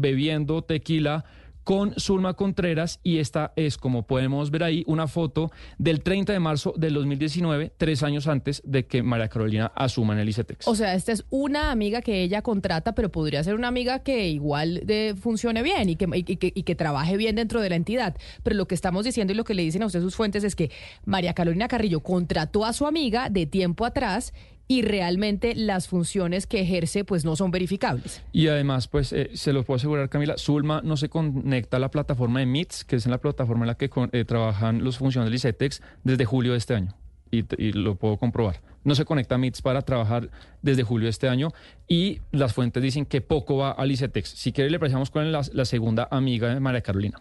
tequila 0.67 1.25
con 1.65 1.95
Zulma 1.99 2.35
Contreras 2.35 3.01
y 3.03 3.19
esta 3.19 3.53
es, 3.57 3.77
como 3.77 4.07
podemos 4.07 4.51
ver 4.51 4.65
ahí, 4.65 4.83
una 4.87 5.07
foto 5.07 5.51
del 5.79 6.03
30 6.03 6.33
de 6.33 6.41
marzo 6.41 6.75
del 6.77 6.95
2019, 6.95 7.73
tres 7.77 8.03
años 8.03 8.27
antes 8.27 8.63
de 8.65 8.87
que 8.87 9.03
María 9.03 9.29
Carolina 9.29 9.71
asuma 9.75 10.15
en 10.15 10.21
el 10.21 10.29
ICETEX. 10.29 10.67
O 10.67 10.75
sea, 10.75 10.95
esta 10.95 11.13
es 11.13 11.25
una 11.31 11.71
amiga 11.71 12.03
que 12.03 12.23
ella 12.23 12.43
contrata, 12.43 12.95
pero 12.95 13.13
podría 13.13 13.45
ser 13.45 13.55
una 13.55 13.69
amiga 13.69 14.01
que 14.01 14.29
igual 14.29 14.83
de, 14.85 15.15
funcione 15.21 15.63
bien 15.63 15.89
y 15.89 15.97
que, 15.97 16.09
y, 16.13 16.25
que, 16.25 16.53
y 16.55 16.63
que 16.63 16.75
trabaje 16.75 17.17
bien 17.17 17.37
dentro 17.37 17.61
de 17.61 17.71
la 17.71 17.77
entidad. 17.77 18.17
Pero 18.43 18.57
lo 18.57 18.67
que 18.67 18.75
estamos 18.75 19.05
diciendo 19.05 19.33
y 19.33 19.37
lo 19.37 19.45
que 19.45 19.55
le 19.55 19.63
dicen 19.63 19.83
a 19.83 19.87
usted 19.87 20.01
sus 20.01 20.17
fuentes 20.17 20.45
es 20.45 20.57
que 20.57 20.71
María 21.05 21.35
Carolina 21.35 21.69
Carrillo 21.69 22.01
contrató 22.01 22.65
a 22.65 22.73
su 22.73 22.87
amiga 22.87 23.29
de 23.31 23.47
tiempo 23.47 23.85
atrás 23.85 24.33
y 24.71 24.83
realmente 24.83 25.57
las 25.57 25.89
funciones 25.89 26.47
que 26.47 26.61
ejerce 26.61 27.03
pues 27.03 27.25
no 27.25 27.35
son 27.35 27.51
verificables. 27.51 28.23
Y 28.31 28.47
además, 28.47 28.87
pues 28.87 29.13
eh, 29.13 29.31
se 29.35 29.53
lo 29.53 29.65
puedo 29.65 29.79
asegurar, 29.79 30.09
Camila, 30.09 30.37
Zulma 30.39 30.81
no 30.85 30.97
se 30.97 31.09
conecta 31.09 31.79
a 31.79 31.81
la 31.81 31.91
plataforma 31.91 32.39
de 32.39 32.47
MITS, 32.47 32.85
que 32.85 32.95
es 32.95 33.05
la 33.07 33.19
plataforma 33.19 33.65
en 33.65 33.67
la 33.67 33.75
que 33.75 33.91
eh, 34.13 34.25
trabajan 34.25 34.85
los 34.85 34.97
funcionarios 34.97 35.33
del 35.33 35.51
ICETEX 35.51 35.83
desde 36.05 36.25
julio 36.25 36.53
de 36.53 36.59
este 36.59 36.77
año. 36.77 36.95
Y, 37.33 37.43
lo 37.73 37.97
puedo 37.97 38.17
comprobar. 38.17 38.61
No 38.85 38.95
se 38.95 39.05
conecta 39.05 39.35
a 39.35 39.39
MITS 39.39 39.61
para 39.61 39.83
trabajar 39.83 40.31
desde 40.63 40.85
julio 40.85 41.07
de 41.07 41.11
este 41.11 41.29
año 41.29 41.49
y 41.89 42.21
las 42.31 42.55
fuentes 42.55 42.81
dicen 42.81 43.07
que 43.07 43.21
poco 43.21 43.57
va 43.57 43.73
al 43.73 43.91
ICETEX. 43.91 44.29
Si 44.29 44.53
quiere 44.53 44.71
le 44.71 44.79
precisamos 44.79 45.11
con 45.11 45.33
la 45.33 45.65
segunda 45.65 46.07
amiga 46.13 46.55
de 46.55 46.61
María 46.61 46.81
Carolina. 46.81 47.21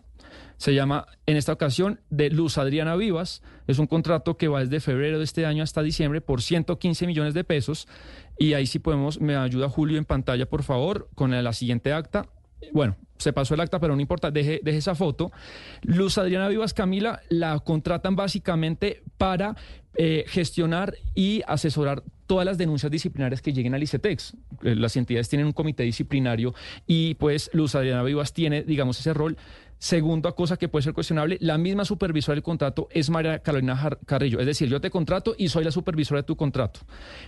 Se 0.59 0.73
llama, 0.73 1.07
en 1.25 1.37
esta 1.37 1.53
ocasión, 1.53 2.01
de 2.09 2.29
Luz 2.29 2.57
Adriana 2.57 2.97
Vivas. 2.97 3.41
Es 3.65 3.79
un 3.79 3.87
contrato 3.87 4.35
que 4.35 4.49
va 4.49 4.59
desde 4.59 4.81
febrero 4.81 5.17
de 5.17 5.23
este 5.23 5.45
año 5.45 5.63
hasta 5.63 5.81
diciembre 5.81 6.19
por 6.19 6.41
115 6.41 7.07
millones 7.07 7.33
de 7.33 7.45
pesos. 7.45 7.87
Y 8.37 8.53
ahí 8.55 8.67
sí 8.67 8.77
podemos, 8.77 9.21
me 9.21 9.37
ayuda 9.37 9.69
Julio 9.69 9.97
en 9.97 10.03
pantalla, 10.03 10.45
por 10.47 10.63
favor, 10.63 11.07
con 11.15 11.31
la 11.31 11.53
siguiente 11.53 11.93
acta. 11.93 12.27
Bueno, 12.73 12.97
se 13.17 13.31
pasó 13.31 13.53
el 13.53 13.61
acta, 13.61 13.79
pero 13.79 13.95
no 13.95 14.01
importa, 14.01 14.31
deje, 14.31 14.59
deje, 14.61 14.79
esa 14.79 14.95
foto. 14.95 15.31
Luz 15.81 16.17
Adriana 16.17 16.49
Vivas 16.49 16.73
Camila 16.73 17.21
la 17.29 17.57
contratan 17.59 18.17
básicamente 18.17 19.01
para 19.17 19.55
eh, 19.95 20.25
gestionar 20.27 20.93
y 21.15 21.41
asesorar 21.47 22.03
todas 22.27 22.45
las 22.45 22.57
denuncias 22.57 22.91
disciplinarias 22.91 23.41
que 23.41 23.53
lleguen 23.53 23.75
al 23.75 23.83
ICETEX. 23.83 24.35
Eh, 24.63 24.75
las 24.75 24.95
entidades 24.97 25.29
tienen 25.29 25.47
un 25.47 25.53
comité 25.53 25.83
disciplinario 25.83 26.53
y 26.85 27.15
pues 27.15 27.49
Luz 27.53 27.75
Adriana 27.75 28.03
Vivas 28.03 28.33
tiene, 28.33 28.63
digamos, 28.63 28.99
ese 28.99 29.13
rol 29.13 29.37
Segunda 29.79 30.33
cosa 30.33 30.57
que 30.57 30.67
puede 30.67 30.83
ser 30.83 30.93
cuestionable, 30.93 31.37
la 31.39 31.57
misma 31.57 31.85
supervisora 31.85 32.35
del 32.35 32.43
contrato 32.43 32.89
es 32.91 33.09
María 33.09 33.39
Carolina 33.39 33.97
Carrillo. 34.05 34.41
Es 34.41 34.45
decir, 34.45 34.67
yo 34.67 34.81
te 34.81 34.89
contrato 34.89 35.35
y 35.37 35.47
soy 35.47 35.63
la 35.63 35.71
supervisora 35.71 36.19
de 36.19 36.25
tu 36.25 36.35
contrato. 36.35 36.81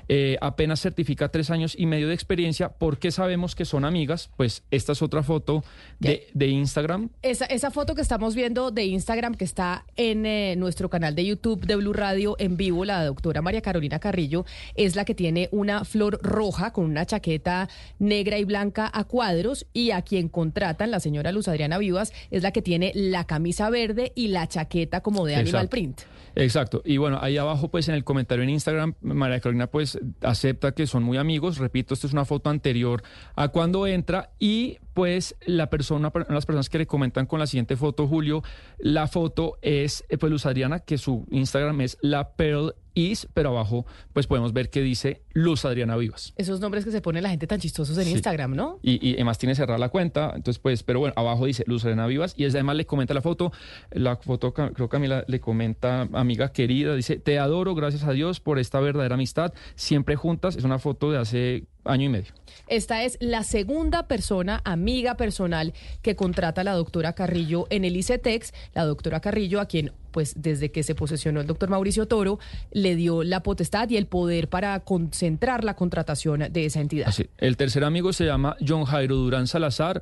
Eh, 0.10 0.38
apenas 0.42 0.82
certifica 0.82 1.30
tres 1.30 1.50
años 1.50 1.76
y 1.78 1.86
medio 1.86 2.10
de 2.10 2.14
experiencia. 2.14 2.68
¿Por 2.68 3.00
qué 3.00 3.10
sabemos 3.12 3.56
que 3.56 3.64
son 3.64 3.86
amigas? 3.86 4.30
Pues 4.36 4.64
esta 4.70 4.92
es 4.92 5.02
otra 5.02 5.24
foto 5.24 5.64
de, 6.00 6.48
Instagram. 6.48 7.10
Esa, 7.22 7.46
esa, 7.46 7.72
foto 7.72 7.96
que 7.96 8.02
estamos 8.02 8.36
viendo 8.36 8.70
de 8.70 8.84
Instagram 8.84 9.36
que 9.36 9.46
está 9.46 9.86
en 9.96 10.26
eh, 10.26 10.56
nuestro 10.58 10.90
canal 10.90 11.16
de 11.16 11.26
YouTube 11.26 11.66
de 11.66 11.78
Blue 11.78 11.94
Radio 11.94 12.36
en 12.38 12.58
vivo, 12.58 12.84
la 12.84 13.06
doctora 13.06 13.42
María 13.42 13.62
Carolina 13.62 14.00
Carrillo, 14.00 14.46
es 14.76 14.98
la 14.98 15.06
que 15.06 15.16
tiene 15.16 15.48
una 15.54 15.86
flor 15.86 16.20
roja 16.22 16.74
con 16.74 16.84
una 16.84 17.06
chaqueta 17.06 17.70
negra 17.98 18.38
y 18.40 18.44
blanca 18.44 18.92
a 18.94 19.06
cuadros 19.06 19.68
y 19.72 19.92
a 19.92 20.02
quien 20.02 20.28
contratan, 20.28 20.92
la 20.92 21.00
señora 21.00 21.32
Luz 21.32 21.48
Adriana 21.48 21.78
Vivas, 21.78 22.12
es 22.30 22.41
la 22.42 22.52
que 22.52 22.62
tiene 22.62 22.92
la 22.96 23.26
camisa 23.26 23.70
verde 23.70 24.12
y 24.16 24.30
la 24.30 24.48
chaqueta 24.48 25.02
como 25.02 25.26
de 25.26 25.36
animal 25.36 25.70
print. 25.70 26.02
Exacto. 26.36 26.82
Y 26.86 26.98
bueno, 26.98 27.20
ahí 27.22 27.38
abajo, 27.38 27.70
pues 27.70 27.90
en 27.90 27.96
el 27.96 28.04
comentario 28.04 28.44
en 28.44 28.50
Instagram, 28.50 28.96
María 29.02 29.40
Carolina 29.40 29.68
pues 29.68 30.00
acepta 30.22 30.72
que 30.72 30.88
son 30.88 31.04
muy 31.04 31.18
amigos. 31.18 31.58
Repito, 31.58 31.94
esta 31.94 32.08
es 32.08 32.14
una 32.14 32.26
foto 32.26 32.50
anterior 32.50 33.04
a 33.36 33.50
cuando 33.50 33.86
entra 33.88 34.32
y 34.40 34.78
pues 34.94 35.36
la 35.46 35.70
persona, 35.70 36.12
las 36.30 36.46
personas 36.46 36.70
que 36.70 36.78
le 36.80 36.88
comentan 36.88 37.26
con 37.26 37.40
la 37.40 37.48
siguiente 37.48 37.76
foto, 37.76 38.08
Julio, 38.08 38.44
la 38.78 39.08
foto 39.08 39.58
es 39.62 40.04
eh, 40.10 40.18
pues 40.18 40.32
Luz 40.32 40.46
Adriana, 40.46 40.80
que 40.80 40.98
su 40.98 41.26
Instagram 41.32 41.82
es 41.82 41.98
la 42.02 42.34
Pearl 42.34 42.76
Is, 42.94 43.28
pero 43.34 43.50
abajo 43.50 43.86
pues 44.12 44.28
podemos 44.28 44.52
ver 44.52 44.70
que 44.70 44.82
dice 44.82 45.22
Luz 45.32 45.64
Adriana 45.64 45.96
Vivas. 45.96 46.34
Esos 46.36 46.60
nombres 46.60 46.84
que 46.84 46.92
se 46.92 47.02
pone 47.02 47.22
la 47.22 47.30
gente 47.30 47.48
tan 47.48 47.60
chistosos 47.60 47.98
en 47.98 48.10
Instagram, 48.10 48.54
¿no? 48.54 48.80
Y, 48.82 49.08
y, 49.08 49.14
además 49.14 49.38
tiene 49.38 49.56
cerrada 49.56 49.80
la 49.80 49.90
cuenta, 49.90 50.34
entonces 50.36 50.60
pues, 50.60 50.84
pero 50.84 51.00
bueno, 51.00 51.14
abajo 51.16 51.46
dice 51.46 51.64
Luz 51.68 51.86
Adriana 51.86 52.08
Vivas 52.08 52.34
y 52.38 52.46
además 52.46 52.76
le 52.76 52.86
comenta 52.86 53.14
la 53.14 53.22
foto, 53.22 53.54
la 53.92 54.18
foto 54.18 54.54
creo 54.54 54.74
que 54.74 54.88
Camila 54.90 55.24
le 55.28 55.40
comenta, 55.40 56.10
amiga 56.14 56.52
querida, 56.52 56.96
dice, 56.96 57.18
te 57.18 57.40
adoro, 57.40 57.76
gracias 57.76 58.04
a 58.04 58.12
Dios 58.12 58.42
por 58.42 58.60
esta 58.60 58.82
verdadera 58.82 59.16
amistad, 59.16 59.54
siempre 59.76 60.18
juntas, 60.18 60.58
es 60.58 60.66
una 60.66 60.80
foto 60.80 61.12
de 61.12 61.18
hace 61.18 61.68
año 61.84 62.06
y 62.06 62.10
medio. 62.10 62.32
Esta 62.68 63.04
es 63.04 63.18
la 63.20 63.44
segunda 63.44 64.08
persona, 64.08 64.62
amiga 64.64 65.16
personal, 65.18 65.74
que 66.02 66.16
contrata 66.16 66.62
a 66.62 66.64
la 66.64 66.74
doctora 66.74 67.14
Carrillo 67.14 67.68
en 67.70 67.86
el 67.86 67.98
ICETEX. 67.98 68.54
La 68.74 68.86
doctora 68.86 69.20
Carrillo, 69.20 69.60
a 69.60 69.66
quien, 69.66 69.92
pues, 70.12 70.36
desde 70.38 70.72
que 70.72 70.84
se 70.84 70.96
posesionó 70.96 71.42
el 71.42 71.48
doctor 71.48 71.70
Mauricio 71.70 72.08
Toro, 72.08 72.40
le 72.72 72.96
dio 72.96 73.24
la 73.24 73.44
potestad 73.44 73.90
y 73.90 73.98
el 73.98 74.06
poder 74.06 74.48
para 74.48 74.80
concentrar 74.82 75.64
la 75.64 75.76
contratación 75.76 76.52
de 76.52 76.66
esa 76.66 76.82
entidad. 76.82 77.14
El 77.38 77.58
tercer 77.58 77.84
amigo 77.84 78.14
se 78.14 78.26
llama 78.26 78.56
John 78.66 78.86
Jairo 78.86 79.16
Durán 79.16 79.48
Salazar. 79.48 80.02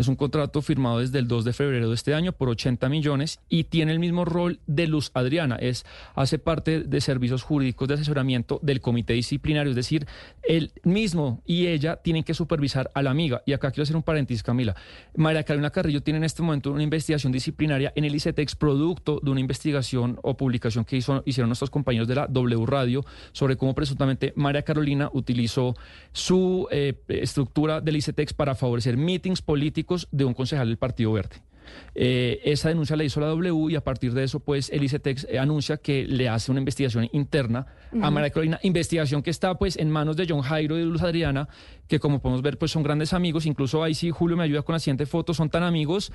Es 0.00 0.08
un 0.08 0.16
contrato 0.16 0.62
firmado 0.62 1.00
desde 1.00 1.18
el 1.18 1.28
2 1.28 1.44
de 1.44 1.52
febrero 1.52 1.90
de 1.90 1.94
este 1.94 2.14
año 2.14 2.32
por 2.32 2.48
80 2.48 2.88
millones 2.88 3.38
y 3.50 3.64
tiene 3.64 3.92
el 3.92 3.98
mismo 3.98 4.24
rol 4.24 4.58
de 4.66 4.86
Luz 4.86 5.10
Adriana. 5.12 5.56
Es, 5.56 5.84
hace 6.14 6.38
parte 6.38 6.84
de 6.84 7.00
servicios 7.02 7.42
jurídicos 7.42 7.86
de 7.86 7.94
asesoramiento 7.94 8.60
del 8.62 8.80
comité 8.80 9.12
disciplinario, 9.12 9.68
es 9.68 9.76
decir, 9.76 10.06
él 10.42 10.72
mismo 10.84 11.42
y 11.44 11.66
ella 11.66 11.96
tienen 11.96 12.24
que 12.24 12.32
supervisar 12.32 12.90
a 12.94 13.02
la 13.02 13.10
amiga. 13.10 13.42
Y 13.44 13.52
acá 13.52 13.72
quiero 13.72 13.82
hacer 13.82 13.94
un 13.94 14.02
paréntesis, 14.02 14.42
Camila. 14.42 14.74
María 15.16 15.42
Carolina 15.42 15.68
Carrillo 15.68 16.02
tiene 16.02 16.16
en 16.16 16.24
este 16.24 16.40
momento 16.40 16.72
una 16.72 16.82
investigación 16.82 17.30
disciplinaria 17.30 17.92
en 17.94 18.06
el 18.06 18.14
ICETEX, 18.14 18.56
producto 18.56 19.20
de 19.22 19.30
una 19.30 19.40
investigación 19.40 20.18
o 20.22 20.34
publicación 20.34 20.86
que 20.86 20.96
hizo, 20.96 21.22
hicieron 21.26 21.50
nuestros 21.50 21.68
compañeros 21.68 22.08
de 22.08 22.14
la 22.14 22.26
W 22.26 22.64
Radio 22.64 23.04
sobre 23.32 23.58
cómo 23.58 23.74
presuntamente 23.74 24.32
María 24.34 24.62
Carolina 24.62 25.10
utilizó 25.12 25.74
su 26.12 26.66
eh, 26.70 26.94
estructura 27.08 27.82
del 27.82 27.96
ICETEX 27.96 28.32
para 28.32 28.54
favorecer 28.54 28.96
meetings 28.96 29.42
políticos 29.42 29.89
de 30.10 30.24
un 30.24 30.34
concejal 30.34 30.68
del 30.68 30.78
Partido 30.78 31.12
Verde. 31.12 31.36
Eh, 31.94 32.40
esa 32.44 32.68
denuncia 32.68 32.96
la 32.96 33.04
hizo 33.04 33.20
la 33.20 33.26
W 33.28 33.70
y 33.70 33.76
a 33.76 33.80
partir 33.82 34.12
de 34.12 34.24
eso, 34.24 34.40
pues, 34.40 34.70
el 34.70 34.82
ICETEX 34.82 35.26
eh, 35.28 35.38
anuncia 35.38 35.76
que 35.76 36.04
le 36.04 36.28
hace 36.28 36.50
una 36.50 36.60
investigación 36.60 37.08
interna 37.12 37.66
a 38.00 38.10
María 38.10 38.30
Carolina, 38.30 38.58
investigación 38.62 39.22
que 39.22 39.30
está, 39.30 39.54
pues, 39.54 39.76
en 39.76 39.90
manos 39.90 40.16
de 40.16 40.26
John 40.28 40.42
Jairo 40.42 40.76
y 40.76 40.80
de 40.80 40.86
Luz 40.86 41.02
Adriana, 41.02 41.48
que 41.90 41.98
como 41.98 42.22
podemos 42.22 42.40
ver, 42.40 42.56
pues, 42.56 42.70
son 42.70 42.84
grandes 42.84 43.12
amigos. 43.12 43.44
Incluso 43.46 43.82
ahí 43.82 43.94
sí, 43.94 44.10
Julio 44.10 44.36
me 44.36 44.44
ayuda 44.44 44.62
con 44.62 44.74
la 44.74 44.78
siguiente 44.78 45.06
foto, 45.06 45.34
son 45.34 45.50
tan 45.50 45.64
amigos 45.64 46.12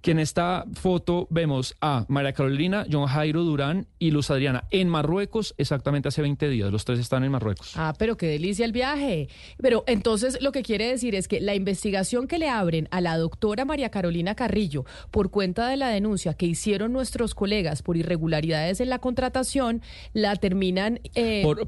que 0.00 0.12
en 0.12 0.20
esta 0.20 0.64
foto 0.72 1.26
vemos 1.30 1.76
a 1.80 2.06
María 2.08 2.32
Carolina, 2.32 2.86
John 2.90 3.06
Jairo 3.06 3.44
Durán 3.44 3.86
y 3.98 4.10
Luz 4.10 4.30
Adriana 4.30 4.64
en 4.70 4.88
Marruecos 4.88 5.54
exactamente 5.58 6.08
hace 6.08 6.22
20 6.22 6.48
días. 6.48 6.72
Los 6.72 6.84
tres 6.84 6.98
están 6.98 7.24
en 7.24 7.32
Marruecos. 7.32 7.72
Ah, 7.76 7.92
pero 7.98 8.16
qué 8.16 8.26
delicia 8.26 8.64
el 8.64 8.72
viaje. 8.72 9.28
Pero 9.60 9.84
entonces 9.86 10.40
lo 10.40 10.50
que 10.50 10.62
quiere 10.62 10.88
decir 10.88 11.14
es 11.14 11.28
que 11.28 11.40
la 11.40 11.54
investigación 11.54 12.26
que 12.26 12.38
le 12.38 12.48
abren 12.48 12.88
a 12.90 13.00
la 13.00 13.18
doctora 13.18 13.66
María 13.66 13.90
Carolina 13.90 14.34
Carrillo 14.34 14.84
por 15.10 15.30
cuenta 15.30 15.68
de 15.68 15.76
la 15.76 15.88
denuncia 15.88 16.32
que 16.34 16.46
hicieron 16.46 16.92
nuestros 16.92 17.34
colegas 17.34 17.82
por 17.82 17.96
irregularidades 17.98 18.80
en 18.80 18.88
la 18.88 18.98
contratación, 18.98 19.82
la 20.14 20.36
terminan... 20.36 21.00
Eh, 21.14 21.42
por, 21.42 21.60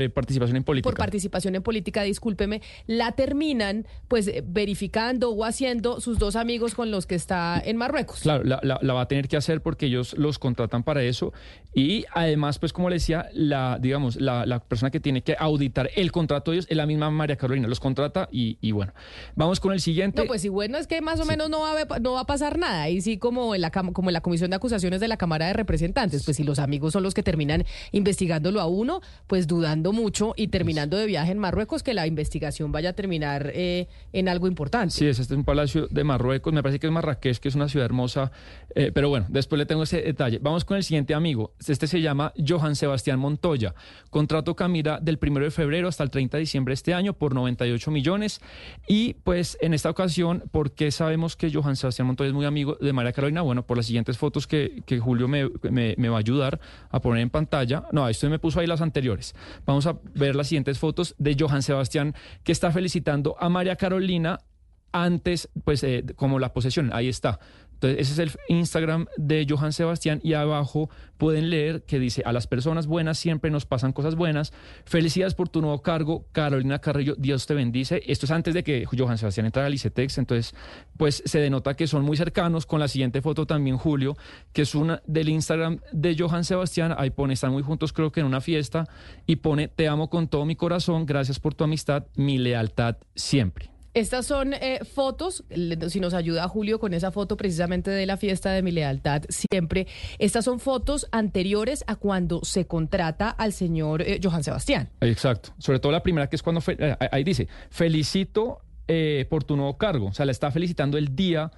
eh, 0.00 0.10
participación 0.10 0.56
en 0.58 0.64
política. 0.64 0.90
Por 0.90 0.98
participación 0.98 1.54
en 1.54 1.62
política, 1.62 2.02
discúlpeme, 2.02 2.60
la 2.98 3.12
terminan 3.12 3.86
pues 4.08 4.30
verificando 4.44 5.30
o 5.30 5.44
haciendo 5.44 6.00
sus 6.00 6.18
dos 6.18 6.36
amigos 6.36 6.74
con 6.74 6.90
los 6.90 7.06
que 7.06 7.14
está 7.14 7.60
en 7.64 7.76
Marruecos. 7.76 8.20
Claro, 8.20 8.44
la, 8.44 8.60
la, 8.62 8.94
va 8.94 9.02
a 9.02 9.08
tener 9.08 9.28
que 9.28 9.36
hacer 9.36 9.62
porque 9.62 9.86
ellos 9.86 10.14
los 10.18 10.38
contratan 10.38 10.82
para 10.82 11.02
eso 11.02 11.32
y 11.74 12.06
además, 12.12 12.58
pues 12.58 12.72
como 12.72 12.88
le 12.88 12.96
decía, 12.96 13.28
la, 13.32 13.78
digamos, 13.80 14.16
la, 14.16 14.46
la 14.46 14.60
persona 14.60 14.90
que 14.90 15.00
tiene 15.00 15.22
que 15.22 15.36
auditar 15.38 15.90
el 15.94 16.10
contrato 16.10 16.50
de 16.50 16.56
ellos 16.56 16.66
es 16.70 16.76
la 16.76 16.86
misma 16.86 17.10
María 17.10 17.36
Carolina, 17.36 17.68
los 17.68 17.78
contrata 17.78 18.28
y, 18.32 18.58
y 18.60 18.72
bueno. 18.72 18.92
Vamos 19.36 19.60
con 19.60 19.72
el 19.72 19.80
siguiente. 19.80 20.22
No, 20.22 20.26
pues 20.26 20.42
sí, 20.42 20.48
bueno, 20.48 20.78
es 20.78 20.86
que 20.86 21.00
más 21.00 21.20
o 21.20 21.24
menos 21.24 21.50
no 21.50 21.60
va, 21.60 21.82
a, 21.82 21.98
no 22.00 22.12
va 22.14 22.20
a 22.20 22.26
pasar 22.26 22.58
nada. 22.58 22.82
Ahí 22.82 23.00
sí, 23.00 23.18
como 23.18 23.54
en, 23.54 23.60
la, 23.60 23.70
como 23.70 24.10
en 24.10 24.12
la 24.12 24.20
Comisión 24.22 24.50
de 24.50 24.56
Acusaciones 24.56 25.00
de 25.00 25.08
la 25.08 25.18
Cámara 25.18 25.46
de 25.46 25.52
Representantes, 25.52 26.24
pues 26.24 26.38
si 26.38 26.42
los 26.42 26.58
amigos 26.58 26.94
son 26.94 27.02
los 27.02 27.14
que 27.14 27.22
terminan 27.22 27.64
investigándolo 27.92 28.60
a 28.60 28.66
uno, 28.66 29.00
pues 29.26 29.46
dudando 29.46 29.92
mucho 29.92 30.32
y 30.36 30.48
terminando 30.48 30.96
de 30.96 31.06
viaje 31.06 31.32
en 31.32 31.38
Marruecos, 31.38 31.82
que 31.82 31.94
la 31.94 32.06
investigación 32.06 32.72
vaya 32.72 32.87
a 32.88 32.92
terminar 32.92 33.50
eh, 33.54 33.88
en 34.12 34.28
algo 34.28 34.46
importante. 34.46 34.94
Sí, 34.94 35.06
este 35.06 35.22
es 35.22 35.30
un 35.30 35.44
palacio 35.44 35.86
de 35.88 36.04
Marruecos, 36.04 36.52
me 36.52 36.62
parece 36.62 36.78
que 36.78 36.86
es 36.86 36.92
Marrakech, 36.92 37.38
que 37.38 37.48
es 37.48 37.54
una 37.54 37.68
ciudad 37.68 37.84
hermosa, 37.84 38.30
eh, 38.74 38.90
pero 38.92 39.08
bueno, 39.08 39.26
después 39.28 39.58
le 39.58 39.66
tengo 39.66 39.82
ese 39.82 40.02
detalle. 40.02 40.38
Vamos 40.40 40.64
con 40.64 40.76
el 40.76 40.84
siguiente 40.84 41.14
amigo, 41.14 41.52
este 41.66 41.86
se 41.86 42.00
llama 42.00 42.32
Johan 42.46 42.76
Sebastián 42.76 43.18
Montoya, 43.18 43.74
contrato 44.10 44.54
Camila 44.54 44.98
del 45.00 45.18
1 45.20 45.40
de 45.40 45.50
febrero 45.50 45.88
hasta 45.88 46.02
el 46.02 46.10
30 46.10 46.36
de 46.36 46.40
diciembre 46.40 46.72
de 46.72 46.74
este 46.74 46.94
año 46.94 47.12
por 47.12 47.34
98 47.34 47.90
millones 47.90 48.40
y 48.86 49.14
pues 49.14 49.58
en 49.60 49.74
esta 49.74 49.90
ocasión, 49.90 50.44
¿por 50.50 50.72
qué 50.72 50.90
sabemos 50.90 51.36
que 51.36 51.52
Johan 51.52 51.76
Sebastián 51.76 52.06
Montoya 52.06 52.28
es 52.28 52.34
muy 52.34 52.46
amigo 52.46 52.76
de 52.80 52.92
María 52.92 53.12
Carolina? 53.12 53.42
Bueno, 53.42 53.64
por 53.64 53.76
las 53.76 53.86
siguientes 53.86 54.18
fotos 54.18 54.46
que, 54.46 54.82
Julio 55.00 55.28
me, 55.28 55.44
va 55.44 56.16
a 56.16 56.18
ayudar 56.18 56.60
a 56.90 57.00
poner 57.00 57.22
en 57.22 57.30
pantalla. 57.30 57.84
No, 57.92 58.08
esto 58.08 58.28
me 58.28 58.38
puso 58.38 58.60
ahí 58.60 58.66
las 58.66 58.80
anteriores. 58.80 59.34
Vamos 59.66 59.86
a 59.86 59.96
ver 60.14 60.34
las 60.34 60.48
siguientes 60.48 60.78
fotos 60.78 61.14
de 61.18 61.36
Johan 61.38 61.62
Sebastián 61.62 62.14
que 62.44 62.52
está 62.52 62.72
felicitando 62.78 63.34
a 63.40 63.48
María 63.48 63.74
Carolina 63.74 64.38
antes, 64.92 65.48
pues, 65.64 65.82
eh, 65.82 66.04
como 66.14 66.38
la 66.38 66.52
posesión. 66.52 66.90
Ahí 66.92 67.08
está. 67.08 67.40
Entonces, 67.80 68.00
ese 68.00 68.12
es 68.12 68.18
el 68.18 68.56
Instagram 68.56 69.06
de 69.16 69.46
Johan 69.48 69.72
Sebastián 69.72 70.20
y 70.24 70.32
abajo 70.32 70.90
pueden 71.16 71.48
leer 71.48 71.84
que 71.84 72.00
dice, 72.00 72.22
a 72.24 72.32
las 72.32 72.48
personas 72.48 72.88
buenas 72.88 73.18
siempre 73.18 73.52
nos 73.52 73.66
pasan 73.66 73.92
cosas 73.92 74.16
buenas. 74.16 74.52
Felicidades 74.84 75.34
por 75.34 75.48
tu 75.48 75.60
nuevo 75.60 75.80
cargo, 75.80 76.26
Carolina 76.32 76.80
Carrillo, 76.80 77.14
Dios 77.16 77.46
te 77.46 77.54
bendice. 77.54 78.02
Esto 78.06 78.26
es 78.26 78.32
antes 78.32 78.52
de 78.54 78.64
que 78.64 78.84
Johan 78.86 79.16
Sebastián 79.16 79.46
entrara 79.46 79.68
al 79.68 79.74
ICETEX, 79.74 80.18
entonces, 80.18 80.56
pues 80.96 81.22
se 81.24 81.38
denota 81.38 81.74
que 81.74 81.86
son 81.86 82.04
muy 82.04 82.16
cercanos. 82.16 82.66
Con 82.66 82.80
la 82.80 82.88
siguiente 82.88 83.22
foto 83.22 83.46
también, 83.46 83.76
Julio, 83.76 84.16
que 84.52 84.62
es 84.62 84.74
una 84.74 85.00
del 85.06 85.28
Instagram 85.28 85.78
de 85.92 86.16
Johan 86.18 86.42
Sebastián. 86.42 86.94
Ahí 86.98 87.10
pone, 87.10 87.34
están 87.34 87.52
muy 87.52 87.62
juntos, 87.62 87.92
creo 87.92 88.10
que 88.10 88.20
en 88.20 88.26
una 88.26 88.40
fiesta, 88.40 88.88
y 89.24 89.36
pone, 89.36 89.68
te 89.68 89.86
amo 89.86 90.10
con 90.10 90.26
todo 90.26 90.44
mi 90.44 90.56
corazón, 90.56 91.06
gracias 91.06 91.38
por 91.38 91.54
tu 91.54 91.62
amistad, 91.62 92.06
mi 92.16 92.38
lealtad 92.38 92.96
siempre. 93.14 93.77
Estas 93.94 94.26
son 94.26 94.54
eh, 94.54 94.80
fotos, 94.84 95.44
si 95.88 96.00
nos 96.00 96.14
ayuda 96.14 96.48
Julio 96.48 96.78
con 96.78 96.94
esa 96.94 97.10
foto 97.10 97.36
precisamente 97.36 97.90
de 97.90 98.06
la 98.06 98.16
fiesta 98.16 98.52
de 98.52 98.62
mi 98.62 98.70
lealtad 98.70 99.22
siempre, 99.28 99.86
estas 100.18 100.44
son 100.44 100.60
fotos 100.60 101.08
anteriores 101.10 101.84
a 101.86 101.96
cuando 101.96 102.44
se 102.44 102.66
contrata 102.66 103.30
al 103.30 103.52
señor 103.52 104.02
eh, 104.02 104.20
Johan 104.22 104.44
Sebastián. 104.44 104.90
Exacto, 105.00 105.50
sobre 105.58 105.80
todo 105.80 105.92
la 105.92 106.02
primera 106.02 106.28
que 106.28 106.36
es 106.36 106.42
cuando, 106.42 106.62
eh, 106.66 106.96
ahí 107.10 107.24
dice, 107.24 107.48
felicito 107.70 108.60
por 109.28 109.44
tu 109.44 109.54
nuevo 109.54 109.76
cargo, 109.76 110.06
o 110.06 110.12
sea, 110.14 110.24
le 110.24 110.32
está 110.32 110.50
felicitando 110.50 110.96
el 110.96 111.14
día 111.14 111.50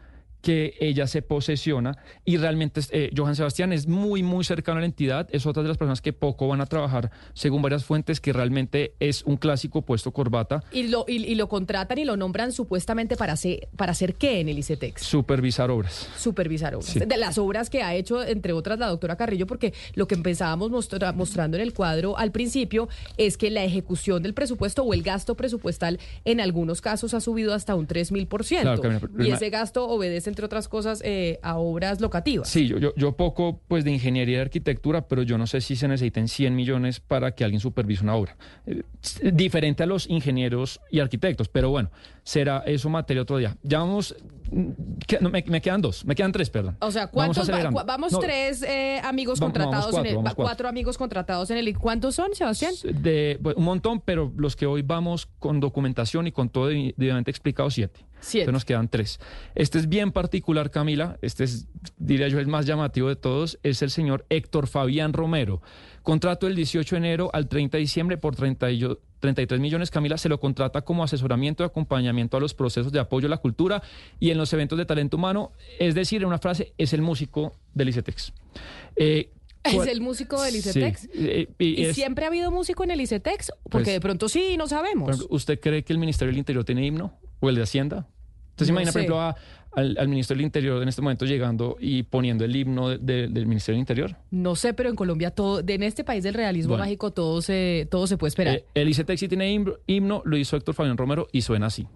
que 0.43 0.75
ella 0.81 1.07
se 1.07 1.23
posesiona 1.23 1.99
y 2.25 2.37
realmente 2.37 2.81
eh, 2.91 3.11
Johan 3.17 3.37
Sebastián 3.37 3.73
es 3.73 3.87
muy 3.87 4.23
muy 4.23 4.45
cercano 4.45 4.79
a 4.79 4.81
la 4.81 4.87
entidad, 4.87 5.29
es 5.33 5.47
otra 5.47 5.63
de 5.63 5.69
las 5.69 5.79
personas 5.79 6.01
que 6.01 6.13
poco 6.13 6.49
van 6.49 6.61
a 6.61 6.67
trabajar 6.67 7.11
según 7.35 7.63
varias 7.63 7.85
fuentes 7.85 8.21
que 8.21 8.33
realmente 8.33 8.95
es 9.01 9.23
un 9.25 9.37
clásico 9.37 9.83
puesto 9.83 10.13
corbata. 10.13 10.63
Y 10.73 10.89
lo, 10.89 11.05
y, 11.07 11.35
lo 11.35 11.49
contratan 11.49 11.99
y 11.99 12.05
lo 12.05 12.17
nombran 12.17 12.53
supuestamente 12.53 13.17
para 13.17 13.35
hacer, 13.35 13.69
para 13.77 13.93
hacer 13.93 14.15
qué 14.15 14.41
en 14.41 14.49
el 14.49 14.59
ICETEX? 14.59 15.03
Supervisar 15.03 15.71
obras. 15.71 16.09
Supervisar 16.17 16.75
obras. 16.75 16.95
De 16.95 17.17
las 17.17 17.39
obras 17.39 17.71
que 17.71 17.83
ha 17.83 17.95
hecho, 17.95 18.23
entre 18.23 18.53
otras, 18.53 18.79
la 18.79 18.89
doctora 18.89 19.17
Carrillo, 19.17 19.47
porque 19.47 19.75
lo 19.95 20.07
que 20.07 20.15
empezábamos 20.15 20.71
mostrando 20.71 21.57
en 21.57 21.63
el 21.63 21.75
cuadro 21.75 22.17
al 22.19 22.33
principio 22.33 22.89
es 23.17 23.37
que 23.37 23.51
la 23.51 23.65
ejecución 23.65 24.23
del 24.23 24.35
presupuesto 24.35 24.83
o 24.83 24.95
el 24.95 25.03
gasto 25.03 25.37
presupuestal 25.37 25.99
en 26.25 26.41
algunos 26.41 26.81
casos 26.81 27.15
ha 27.15 27.21
subido 27.21 27.55
hasta 27.55 27.75
un 27.75 27.87
3 27.87 28.13
mil 28.13 28.27
por 28.27 28.45
ciento. 28.45 28.81
Y 29.19 29.31
ese 29.31 29.51
gasto 29.51 29.89
obedece 29.89 30.30
entre 30.31 30.47
otras 30.47 30.69
cosas, 30.69 31.03
eh, 31.05 31.39
a 31.43 31.59
obras 31.59 32.01
locativas. 32.01 32.49
Sí, 32.49 32.67
yo, 32.67 32.79
yo, 32.79 32.95
yo, 32.97 33.13
poco 33.13 33.61
pues 33.69 33.85
de 33.85 33.93
ingeniería 33.93 34.39
y 34.39 34.41
arquitectura, 34.41 35.07
pero 35.07 35.23
yo 35.23 35.37
no 35.37 35.47
sé 35.47 35.61
si 35.61 35.77
se 35.77 35.87
necesiten 35.89 36.29
100 36.29 36.55
millones 36.55 37.01
para 37.01 37.35
que 37.35 37.45
alguien 37.45 37.61
supervise 37.61 38.03
una 38.03 38.15
obra. 38.15 38.37
Eh, 38.67 38.83
diferente 39.33 39.83
a 39.83 39.87
los 39.87 40.09
ingenieros 40.09 40.81
y 40.91 41.01
arquitectos, 41.01 41.49
pero 41.49 41.71
bueno, 41.71 41.91
será 42.23 42.63
eso 42.67 42.89
materia 42.89 43.23
otro 43.23 43.37
día. 43.37 43.57
Ya 43.63 43.81
vamos, 43.81 44.17
no, 45.21 45.31
me, 45.31 45.43
quedan 45.61 45.81
dos, 45.81 46.05
me 46.05 46.15
quedan 46.15 46.33
tres, 46.33 46.51
perdón. 46.51 46.77
O 46.81 46.91
sea, 46.91 47.09
¿cuántos? 47.09 47.49
Vamos, 47.49 47.85
vamos 47.87 48.19
tres 48.21 48.63
eh, 48.63 49.01
amigos 49.05 49.41
contratados, 49.41 49.95
en 49.99 50.07
el, 50.07 50.35
cuatro. 50.35 50.69
amigos 50.69 50.99
contratados 50.99 51.51
en 51.51 51.59
el... 51.59 51.79
¿Cuántos 51.79 52.15
son, 52.15 52.35
Sebastián? 52.35 52.75
De, 52.85 53.39
un 53.57 53.65
montón, 53.65 54.01
pero 54.01 54.33
los 54.37 54.57
que 54.57 54.67
hoy 54.67 54.83
vamos 54.83 55.27
con 55.39 55.61
documentación 55.61 56.27
y 56.27 56.33
con 56.33 56.49
todo 56.49 56.69
debidamente 56.69 57.31
explicado, 57.31 57.71
siete. 57.71 58.01
Entonces 58.23 58.53
nos 58.53 58.65
quedan 58.65 58.89
tres. 58.89 59.19
Este 59.55 59.79
es 59.79 59.89
bien 59.89 60.13
particular, 60.13 60.71
Camila. 60.71 61.19
Este 61.23 61.45
es, 61.45 61.67
diría 61.97 62.29
yo, 62.29 62.39
el 62.39 62.47
más 62.47 62.67
llamativo 62.67 63.09
de 63.09 63.17
todos. 63.17 63.59
Es 63.63 63.83
el 63.83 63.91
señor 63.91 64.27
Héctor 64.29 64.67
Fabián 64.67 65.13
Romero. 65.13 65.63
Contrato 66.03 66.47
el 66.47 66.55
18 66.57 66.95
de 66.95 66.99
enero 66.99 67.31
al 67.33 67.49
30 67.49 67.77
de 67.77 67.81
diciembre 67.83 68.17
por 68.19 68.35
33 68.37 69.61
millones. 69.61 69.91
Camila 69.91 70.17
se 70.19 70.29
lo 70.29 70.41
contrata 70.41 70.83
como 70.83 71.05
asesoramiento 71.05 71.63
y 71.63 71.67
acompañamiento 71.67 72.37
a 72.37 72.41
los 72.41 72.55
procesos 72.55 72.93
de 72.93 72.99
apoyo 73.01 73.27
a 73.27 73.31
la 73.31 73.37
cultura 73.39 73.83
y 74.19 74.31
en 74.31 74.39
los 74.39 74.53
eventos 74.53 74.79
de 74.79 74.87
talento 74.87 75.17
humano. 75.17 75.53
Es 75.79 75.95
decir, 75.95 76.23
en 76.23 76.29
una 76.29 76.39
frase, 76.39 76.73
es 76.79 76.93
el 76.93 77.03
músico 77.03 77.55
del 77.75 77.89
ICETEX. 77.91 78.33
Eh, 78.97 79.31
¿Es 79.63 79.87
el 79.87 80.01
músico 80.01 80.41
del 80.43 80.53
Sí, 80.55 80.59
ICETEX? 80.61 81.09
eh, 81.15 81.49
y 81.59 81.83
¿Y 81.83 81.85
es- 81.85 81.95
siempre 81.95 82.25
ha 82.25 82.29
habido 82.29 82.51
músico 82.51 82.83
en 82.85 82.93
el 82.93 83.01
ICETEX? 83.03 83.53
Porque 83.65 83.85
Pues, 83.85 83.87
de 83.87 84.01
pronto 84.01 84.29
sí, 84.31 84.57
no 84.57 84.67
sabemos. 84.69 85.27
¿Usted 85.29 85.61
cree 85.61 85.85
que 85.85 85.93
el 85.93 85.99
Ministerio 85.99 86.33
del 86.33 86.39
Interior 86.39 86.65
tiene 86.65 86.87
himno? 86.87 87.19
¿O 87.41 87.49
el 87.49 87.57
de 87.57 87.63
Hacienda? 87.63 88.07
Entonces 88.51 88.69
No 88.69 88.81
imagina, 88.81 88.93
por 88.93 89.01
ejemplo, 89.01 89.21
a- 89.21 89.37
al, 89.73 89.97
al 89.99 90.09
Ministro 90.09 90.35
del 90.37 90.45
Interior 90.45 90.83
en 90.83 90.89
este 90.89 91.01
momento 91.01 91.25
llegando 91.25 91.77
y 91.81 92.03
poniendo 92.03 92.45
el 92.45 92.55
himno 92.55 92.89
de- 92.91 92.99
de- 92.99 93.29
del 93.29 93.47
Ministerio 93.47 93.77
del 93.77 93.81
Interior. 93.81 94.17
No 94.31 94.57
sé, 94.57 94.75
pero 94.75 94.89
en 94.91 94.97
Colombia 94.97 95.31
todo, 95.31 95.63
de- 95.63 95.75
en 95.75 95.83
este 95.85 96.03
país 96.05 96.25
del 96.25 96.35
realismo 96.35 96.71
Bueno. 96.73 96.85
mágico 96.85 97.13
todo 97.13 97.41
se, 97.41 97.87
todo 97.91 98.07
se 98.07 98.19
puede 98.19 98.29
esperar. 98.31 98.57
Eh, 98.57 98.65
el 98.75 98.89
ICETEX 98.89 99.21
sí 99.21 99.29
tiene 99.29 99.51
himno, 99.87 100.23
lo 100.25 100.37
hizo 100.37 100.57
Héctor 100.57 100.75
Fabián 100.75 100.97
Romero 100.97 101.29
y 101.33 101.43
suena 101.43 101.67
así. 101.67 101.87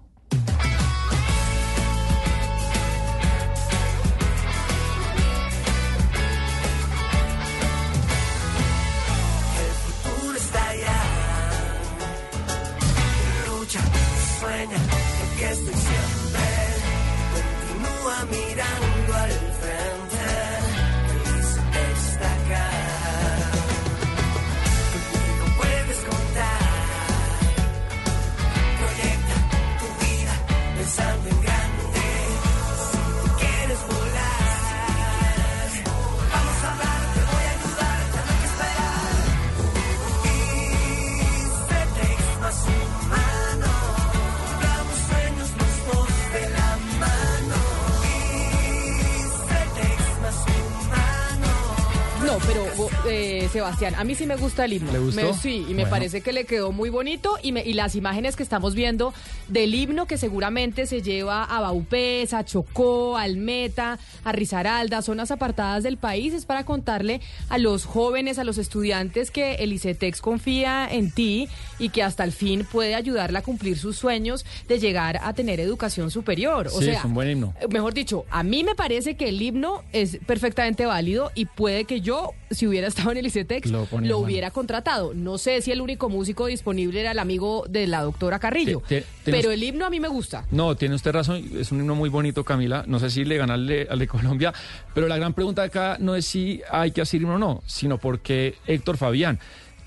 No, 52.34 52.40
pero 52.48 52.66
eh, 53.08 53.48
Sebastián, 53.52 53.94
a 53.96 54.02
mí 54.02 54.16
sí 54.16 54.26
me 54.26 54.34
gusta 54.34 54.64
el 54.64 54.72
himno. 54.72 54.90
¿Le 54.92 54.98
gustó? 54.98 55.20
Me- 55.22 55.34
sí, 55.34 55.58
y 55.68 55.70
me 55.74 55.82
Bueno. 55.82 55.90
parece 55.90 56.20
que 56.20 56.32
le 56.32 56.44
quedó 56.46 56.72
muy 56.72 56.90
bonito 56.90 57.38
y, 57.42 57.52
me- 57.52 57.62
y 57.64 57.74
las 57.74 57.94
imágenes 57.94 58.34
que 58.34 58.42
estamos 58.42 58.74
viendo 58.74 59.14
del 59.46 59.72
himno 59.72 60.06
que 60.06 60.18
seguramente 60.18 60.86
se 60.86 61.00
lleva 61.00 61.44
a 61.44 61.60
Baupés, 61.60 62.34
a 62.34 62.44
Chocó, 62.44 63.16
al 63.16 63.36
Meta, 63.36 64.00
a 64.24 64.32
Risaralda, 64.32 65.00
zonas 65.02 65.30
apartadas 65.30 65.84
del 65.84 65.96
país, 65.96 66.34
es 66.34 66.44
para 66.44 66.64
contarle 66.64 67.20
a 67.50 67.58
los 67.58 67.84
jóvenes, 67.84 68.40
a 68.40 68.44
los 68.44 68.58
estudiantes 68.58 69.30
que 69.30 69.54
el 69.56 69.72
ICETEX 69.72 70.20
confía 70.20 70.88
en 70.90 71.12
ti 71.12 71.46
y 71.78 71.90
que 71.90 72.02
hasta 72.02 72.24
el 72.24 72.32
fin 72.32 72.66
puede 72.70 72.96
ayudarla 72.96 73.40
a 73.40 73.42
cumplir 73.42 73.78
sus 73.78 73.96
sueños 73.96 74.44
de 74.66 74.80
llegar 74.80 75.20
a 75.22 75.34
tener 75.34 75.60
educación 75.60 76.10
superior. 76.10 76.66
O 76.66 76.78
Sí, 76.80 76.86
sea, 76.86 76.98
es 76.98 77.04
un 77.04 77.14
buen 77.14 77.30
himno. 77.30 77.54
eh, 77.60 77.68
Mejor 77.68 77.94
dicho, 77.94 78.24
a 78.30 78.42
mí 78.42 78.64
me 78.64 78.74
parece 78.74 79.14
que 79.16 79.28
el 79.28 79.40
himno 79.40 79.82
es 79.92 80.18
perfectamente 80.26 80.84
válido 80.86 81.30
y 81.36 81.44
puede 81.44 81.84
que 81.84 82.00
yo, 82.00 82.23
si 82.50 82.66
hubiera 82.66 82.86
estado 82.88 83.10
en 83.12 83.18
el 83.18 83.26
ICETEX, 83.26 83.70
Lo 83.70 84.18
hubiera 84.18 84.50
contratado. 84.50 85.12
No 85.14 85.38
sé 85.38 85.60
si 85.62 85.72
el 85.72 85.80
único 85.80 86.08
músico 86.08 86.46
disponible 86.46 87.00
era 87.00 87.10
el 87.12 87.18
amigo 87.18 87.64
de 87.68 87.86
la 87.86 88.02
doctora 88.02 88.38
Carrillo, 88.38 88.80
Te- 88.86 89.00
te- 89.00 89.06
tienes- 89.24 89.40
pero 89.42 89.50
el 89.52 89.62
himno 89.62 89.86
a 89.86 89.90
mí 89.90 90.00
me 90.00 90.08
gusta. 90.08 90.46
No, 90.50 90.76
tiene 90.76 90.94
usted 90.94 91.12
razón, 91.12 91.42
es 91.58 91.72
un 91.72 91.80
himno 91.80 91.94
muy 91.94 92.08
bonito, 92.10 92.44
Camila. 92.44 92.84
No 92.86 92.98
sé 92.98 93.10
si 93.10 93.24
le 93.24 93.36
gana 93.36 93.54
al 93.54 93.66
de, 93.66 93.86
al 93.90 93.98
de 93.98 94.06
Colombia, 94.08 94.52
pero 94.94 95.08
la 95.08 95.16
gran 95.16 95.34
pregunta 95.34 95.62
acá 95.62 95.96
no 96.00 96.14
es 96.14 96.26
si 96.26 96.60
hay 96.70 96.90
que 96.92 97.00
hacer 97.00 97.20
himno 97.22 97.34
o 97.34 97.38
no, 97.38 97.62
sino 97.66 97.98
porque 97.98 98.54
Héctor 98.66 98.96
Fabián. 98.96 99.38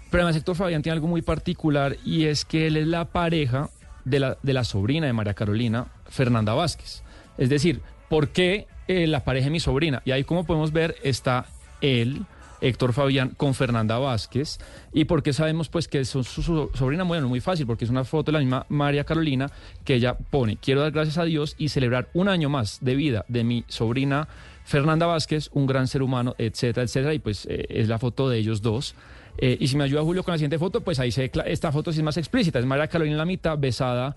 Pero 0.09 0.23
además 0.23 0.37
Héctor 0.37 0.55
Fabián 0.55 0.81
tiene 0.81 0.93
algo 0.93 1.07
muy 1.07 1.21
particular 1.21 1.97
y 2.05 2.25
es 2.25 2.45
que 2.45 2.67
él 2.67 2.77
es 2.77 2.87
la 2.87 3.05
pareja 3.05 3.69
de 4.05 4.19
la, 4.21 4.37
de 4.41 4.53
la 4.53 4.63
sobrina 4.63 5.05
de 5.05 5.13
María 5.13 5.33
Carolina, 5.33 5.87
Fernanda 6.09 6.53
Vázquez. 6.53 7.03
Es 7.37 7.49
decir, 7.49 7.81
¿por 8.09 8.29
qué 8.29 8.67
eh, 8.87 9.05
la 9.05 9.25
pareja 9.25 9.45
de 9.45 9.51
mi 9.51 9.59
sobrina? 9.59 10.01
Y 10.05 10.11
ahí 10.11 10.23
como 10.23 10.45
podemos 10.45 10.71
ver 10.71 10.95
está 11.03 11.45
él, 11.81 12.25
Héctor 12.59 12.93
Fabián, 12.93 13.33
con 13.37 13.53
Fernanda 13.53 13.99
Vázquez. 13.99 14.57
¿Y 14.91 15.05
por 15.05 15.21
qué 15.21 15.31
sabemos 15.33 15.69
pues 15.69 15.87
que 15.87 15.99
es 15.99 16.09
su, 16.09 16.23
su- 16.23 16.71
sobrina? 16.73 17.03
Bueno, 17.03 17.27
muy 17.29 17.39
fácil, 17.39 17.67
porque 17.67 17.85
es 17.85 17.91
una 17.91 18.03
foto 18.03 18.31
de 18.31 18.33
la 18.33 18.39
misma 18.39 18.65
María 18.69 19.03
Carolina 19.03 19.51
que 19.85 19.93
ella 19.95 20.17
pone, 20.17 20.57
quiero 20.57 20.81
dar 20.81 20.91
gracias 20.91 21.17
a 21.19 21.23
Dios 21.23 21.55
y 21.59 21.69
celebrar 21.69 22.09
un 22.13 22.29
año 22.29 22.49
más 22.49 22.79
de 22.81 22.95
vida 22.95 23.25
de 23.27 23.43
mi 23.43 23.63
sobrina 23.67 24.27
Fernanda 24.65 25.05
Vázquez, 25.05 25.49
un 25.53 25.67
gran 25.67 25.87
ser 25.87 26.01
humano, 26.01 26.35
etcétera, 26.37 26.83
etcétera. 26.83 27.13
Y 27.13 27.19
pues 27.19 27.45
eh, 27.45 27.65
es 27.69 27.87
la 27.87 27.99
foto 27.99 28.27
de 28.27 28.37
ellos 28.39 28.61
dos. 28.61 28.95
Eh, 29.37 29.55
y 29.59 29.67
si 29.67 29.77
me 29.77 29.83
ayuda 29.83 30.01
Julio 30.01 30.23
con 30.23 30.31
la 30.31 30.37
siguiente 30.39 30.57
foto, 30.57 30.81
pues 30.81 30.99
ahí 30.99 31.11
se, 31.11 31.31
esta 31.45 31.71
foto 31.71 31.91
sí 31.93 31.99
es 31.99 32.03
más 32.03 32.17
explícita. 32.17 32.57
Es 32.59 32.65
María 32.65 32.87
Carolina 32.87 33.13
en 33.13 33.17
la 33.19 33.25
mitad, 33.25 33.57
besada 33.57 34.15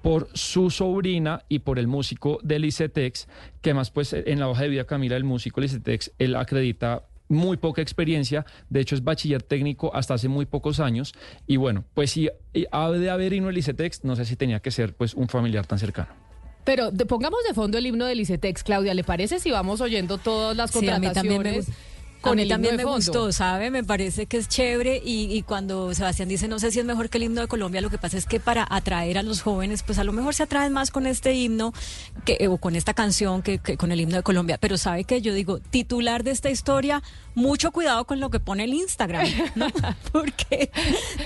por 0.00 0.28
su 0.32 0.70
sobrina 0.70 1.44
y 1.48 1.60
por 1.60 1.78
el 1.78 1.86
músico 1.86 2.40
del 2.42 2.64
ICETEX, 2.64 3.28
que 3.60 3.74
más 3.74 3.90
pues 3.92 4.12
en 4.14 4.40
la 4.40 4.48
hoja 4.48 4.62
de 4.62 4.70
vida 4.70 4.84
Camila, 4.84 5.16
el 5.16 5.22
músico 5.24 5.60
del 5.60 5.66
ICETEX, 5.70 6.10
él 6.18 6.34
acredita 6.34 7.04
muy 7.32 7.56
poca 7.56 7.82
experiencia, 7.82 8.46
de 8.70 8.80
hecho 8.80 8.94
es 8.94 9.02
bachiller 9.02 9.42
técnico 9.42 9.94
hasta 9.94 10.14
hace 10.14 10.28
muy 10.28 10.46
pocos 10.46 10.78
años, 10.80 11.12
y 11.46 11.56
bueno, 11.56 11.84
pues 11.94 12.10
si 12.12 12.28
ha 12.70 12.90
de 12.90 13.10
haber 13.10 13.32
himno 13.32 13.48
del 13.48 13.58
ICETEX, 13.58 14.04
no 14.04 14.14
sé 14.16 14.24
si 14.24 14.36
tenía 14.36 14.60
que 14.60 14.70
ser 14.70 14.94
pues 14.94 15.14
un 15.14 15.28
familiar 15.28 15.66
tan 15.66 15.78
cercano. 15.78 16.08
Pero 16.64 16.92
de- 16.92 17.06
pongamos 17.06 17.40
de 17.48 17.54
fondo 17.54 17.76
el 17.78 17.86
himno 17.86 18.06
del 18.06 18.20
ICETEX, 18.20 18.62
Claudia, 18.62 18.94
¿le 18.94 19.02
parece 19.02 19.40
si 19.40 19.50
vamos 19.50 19.80
oyendo 19.80 20.18
todas 20.18 20.56
las 20.56 20.70
Sí, 20.70 20.78
a 20.88 20.98
mí 21.00 21.06
contrataciones 21.06 21.14
también 21.14 21.42
me, 21.42 21.60
gu- 21.62 21.74
con 22.22 22.38
el 22.38 22.46
himno 22.46 22.54
también 22.54 22.72
de 22.72 22.76
me 22.78 22.82
fondo? 22.84 22.96
gustó, 22.96 23.32
¿sabe? 23.32 23.70
Me 23.70 23.84
parece 23.84 24.26
que 24.26 24.36
es 24.38 24.48
chévere 24.48 25.02
y, 25.04 25.24
y 25.36 25.42
cuando 25.42 25.92
Sebastián 25.94 26.28
dice 26.28 26.48
no 26.48 26.58
sé 26.58 26.70
si 26.70 26.78
es 26.78 26.84
mejor 26.84 27.10
que 27.10 27.18
el 27.18 27.24
himno 27.24 27.40
de 27.42 27.48
Colombia, 27.48 27.80
lo 27.80 27.90
que 27.90 27.98
pasa 27.98 28.16
es 28.16 28.26
que 28.26 28.40
para 28.40 28.66
atraer 28.70 29.18
a 29.18 29.22
los 29.22 29.42
jóvenes, 29.42 29.82
pues 29.82 29.98
a 29.98 30.04
lo 30.04 30.12
mejor 30.12 30.34
se 30.34 30.42
atraen 30.44 30.72
más 30.72 30.90
con 30.90 31.06
este 31.06 31.34
himno 31.34 31.72
que, 32.24 32.48
o 32.48 32.56
con 32.58 32.76
esta 32.76 32.94
canción 32.94 33.42
que, 33.42 33.58
que 33.58 33.76
con 33.76 33.92
el 33.92 34.00
himno 34.00 34.16
de 34.16 34.22
Colombia. 34.22 34.58
Pero 34.58 34.78
sabe 34.78 35.04
que 35.04 35.20
yo 35.20 35.34
digo, 35.34 35.58
titular 35.58 36.22
de 36.24 36.30
esta 36.30 36.50
historia, 36.50 37.02
mucho 37.34 37.70
cuidado 37.72 38.04
con 38.04 38.20
lo 38.20 38.30
que 38.30 38.40
pone 38.40 38.64
el 38.64 38.74
Instagram, 38.74 39.26
¿no? 39.54 39.66
Porque 40.12 40.70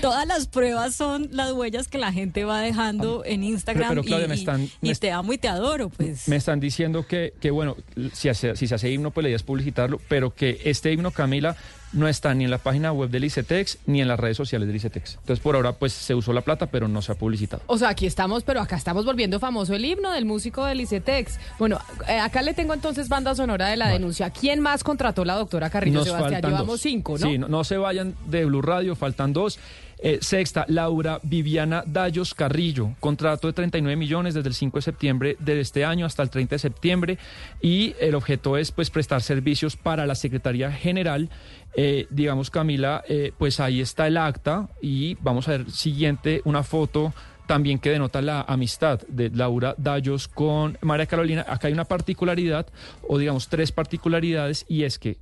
todas 0.01 0.25
las 0.27 0.47
pruebas 0.47 0.95
son 0.95 1.29
las 1.31 1.51
huellas 1.51 1.87
que 1.87 1.97
la 1.97 2.11
gente 2.11 2.43
va 2.45 2.61
dejando 2.61 3.23
en 3.25 3.43
Instagram 3.43 3.89
pero, 3.89 4.03
Claudia, 4.03 4.25
y, 4.25 4.29
me 4.29 4.35
están- 4.35 4.63
y- 4.63 4.71
me 4.81 4.89
y 4.89 4.91
est- 4.91 5.01
te 5.01 5.11
amo 5.11 5.33
y 5.33 5.37
te 5.37 5.47
adoro, 5.47 5.89
pues. 5.89 6.27
Me 6.27 6.35
están 6.35 6.59
diciendo 6.59 7.05
que, 7.05 7.33
que 7.39 7.51
bueno, 7.51 7.75
si, 8.13 8.29
hace- 8.29 8.55
si 8.55 8.67
se 8.67 8.75
hace 8.75 8.89
himno, 8.91 9.11
pues 9.11 9.23
la 9.23 9.29
idea 9.29 9.35
es 9.37 9.43
publicitarlo, 9.43 9.99
pero 10.07 10.33
que 10.33 10.61
este 10.65 10.86
himno, 10.93 11.11
Camila, 11.11 11.55
no 11.93 12.07
está 12.07 12.33
ni 12.33 12.43
en 12.43 12.51
la 12.51 12.57
página 12.57 12.91
web 12.91 13.09
del 13.09 13.23
ICETEX 13.23 13.79
ni 13.85 14.01
en 14.01 14.07
las 14.07 14.19
redes 14.19 14.37
sociales 14.37 14.67
del 14.67 14.75
ICETEX. 14.75 15.15
Entonces, 15.21 15.39
por 15.39 15.55
ahora, 15.55 15.73
pues 15.73 15.93
se 15.93 16.15
usó 16.15 16.33
la 16.33 16.41
plata, 16.41 16.67
pero 16.67 16.87
no 16.87 17.01
se 17.01 17.11
ha 17.11 17.15
publicitado. 17.15 17.63
O 17.67 17.77
sea, 17.77 17.89
aquí 17.89 18.05
estamos, 18.05 18.43
pero 18.43 18.61
acá 18.61 18.75
estamos 18.75 19.05
volviendo 19.05 19.39
famoso 19.39 19.73
el 19.73 19.85
himno 19.85 20.11
del 20.11 20.25
músico 20.25 20.65
del 20.65 20.81
ICETEX. 20.81 21.39
Bueno, 21.59 21.79
eh, 22.07 22.19
acá 22.19 22.41
le 22.41 22.53
tengo 22.53 22.73
entonces 22.73 23.09
banda 23.09 23.35
sonora 23.35 23.67
de 23.69 23.77
la 23.77 23.87
denuncia. 23.87 24.29
¿Quién 24.29 24.59
más 24.59 24.83
contrató 24.83 25.23
la 25.23 25.35
doctora 25.35 25.69
Carrillo 25.69 25.99
Nos 25.99 26.07
Sebastián? 26.07 26.41
Llevamos 26.41 26.67
dos. 26.67 26.81
cinco, 26.81 27.17
¿no? 27.17 27.27
Sí, 27.27 27.37
no, 27.37 27.47
no 27.47 27.63
se 27.63 27.77
vayan 27.77 28.15
de 28.25 28.45
Blue 28.45 28.61
Radio, 28.61 28.95
faltan 28.95 29.33
dos. 29.33 29.59
Eh, 29.99 30.19
sexta, 30.21 30.65
Laura 30.67 31.19
Viviana 31.23 31.83
Dallos 31.85 32.35
Carrillo, 32.35 32.93
contrato 32.99 33.47
de 33.47 33.53
39 33.53 33.95
millones 33.95 34.35
desde 34.35 34.49
el 34.49 34.53
5 34.53 34.77
de 34.77 34.81
septiembre 34.83 35.37
de 35.39 35.59
este 35.59 35.85
año 35.85 36.05
hasta 36.05 36.21
el 36.21 36.29
30 36.29 36.55
de 36.55 36.59
septiembre 36.59 37.17
y 37.61 37.95
el 37.99 38.13
objeto 38.13 38.57
es 38.57 38.71
pues 38.71 38.91
prestar 38.91 39.23
servicios 39.23 39.75
para 39.75 40.05
la 40.05 40.13
Secretaría 40.13 40.71
General. 40.71 41.29
Eh, 41.75 42.05
digamos 42.11 42.51
Camila, 42.51 43.03
eh, 43.07 43.31
pues 43.37 43.59
ahí 43.59 43.81
está 43.81 44.05
el 44.05 44.17
acta 44.17 44.69
y 44.81 45.15
vamos 45.15 45.47
a 45.47 45.51
ver 45.51 45.71
siguiente 45.71 46.41
una 46.45 46.61
foto 46.61 47.13
también 47.47 47.79
que 47.79 47.89
denota 47.89 48.21
la 48.21 48.41
amistad 48.41 49.01
de 49.07 49.31
Laura 49.31 49.73
Dallos 49.77 50.27
con 50.27 50.77
María 50.81 51.07
Carolina. 51.07 51.45
Acá 51.47 51.69
hay 51.69 51.73
una 51.73 51.85
particularidad 51.85 52.67
o 53.07 53.17
digamos 53.17 53.47
tres 53.47 53.71
particularidades 53.71 54.65
y 54.67 54.83
es 54.83 54.99
que 54.99 55.17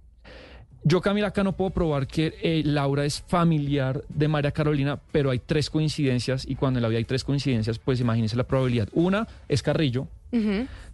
yo, 0.88 1.02
Camila, 1.02 1.30
acá 1.30 1.44
no 1.44 1.54
puedo 1.54 1.72
probar 1.72 2.06
que 2.06 2.36
eh, 2.44 2.62
Laura 2.64 3.06
es 3.06 3.24
familiar 3.28 4.04
de 4.08 4.28
María 4.28 4.52
Carolina, 4.52 5.00
pero 5.12 5.32
hay 5.32 5.40
tres 5.40 5.72
coincidencias 5.72 6.46
y 6.48 6.54
cuando 6.54 6.78
en 6.78 6.84
la 6.84 6.90
vida 6.90 7.00
hay 7.00 7.06
tres 7.06 7.24
coincidencias, 7.24 7.80
pues 7.80 8.00
imagínense 8.00 8.36
la 8.36 8.44
probabilidad. 8.44 8.88
Una 8.94 9.28
es 9.50 9.64
Carrillo, 9.64 10.08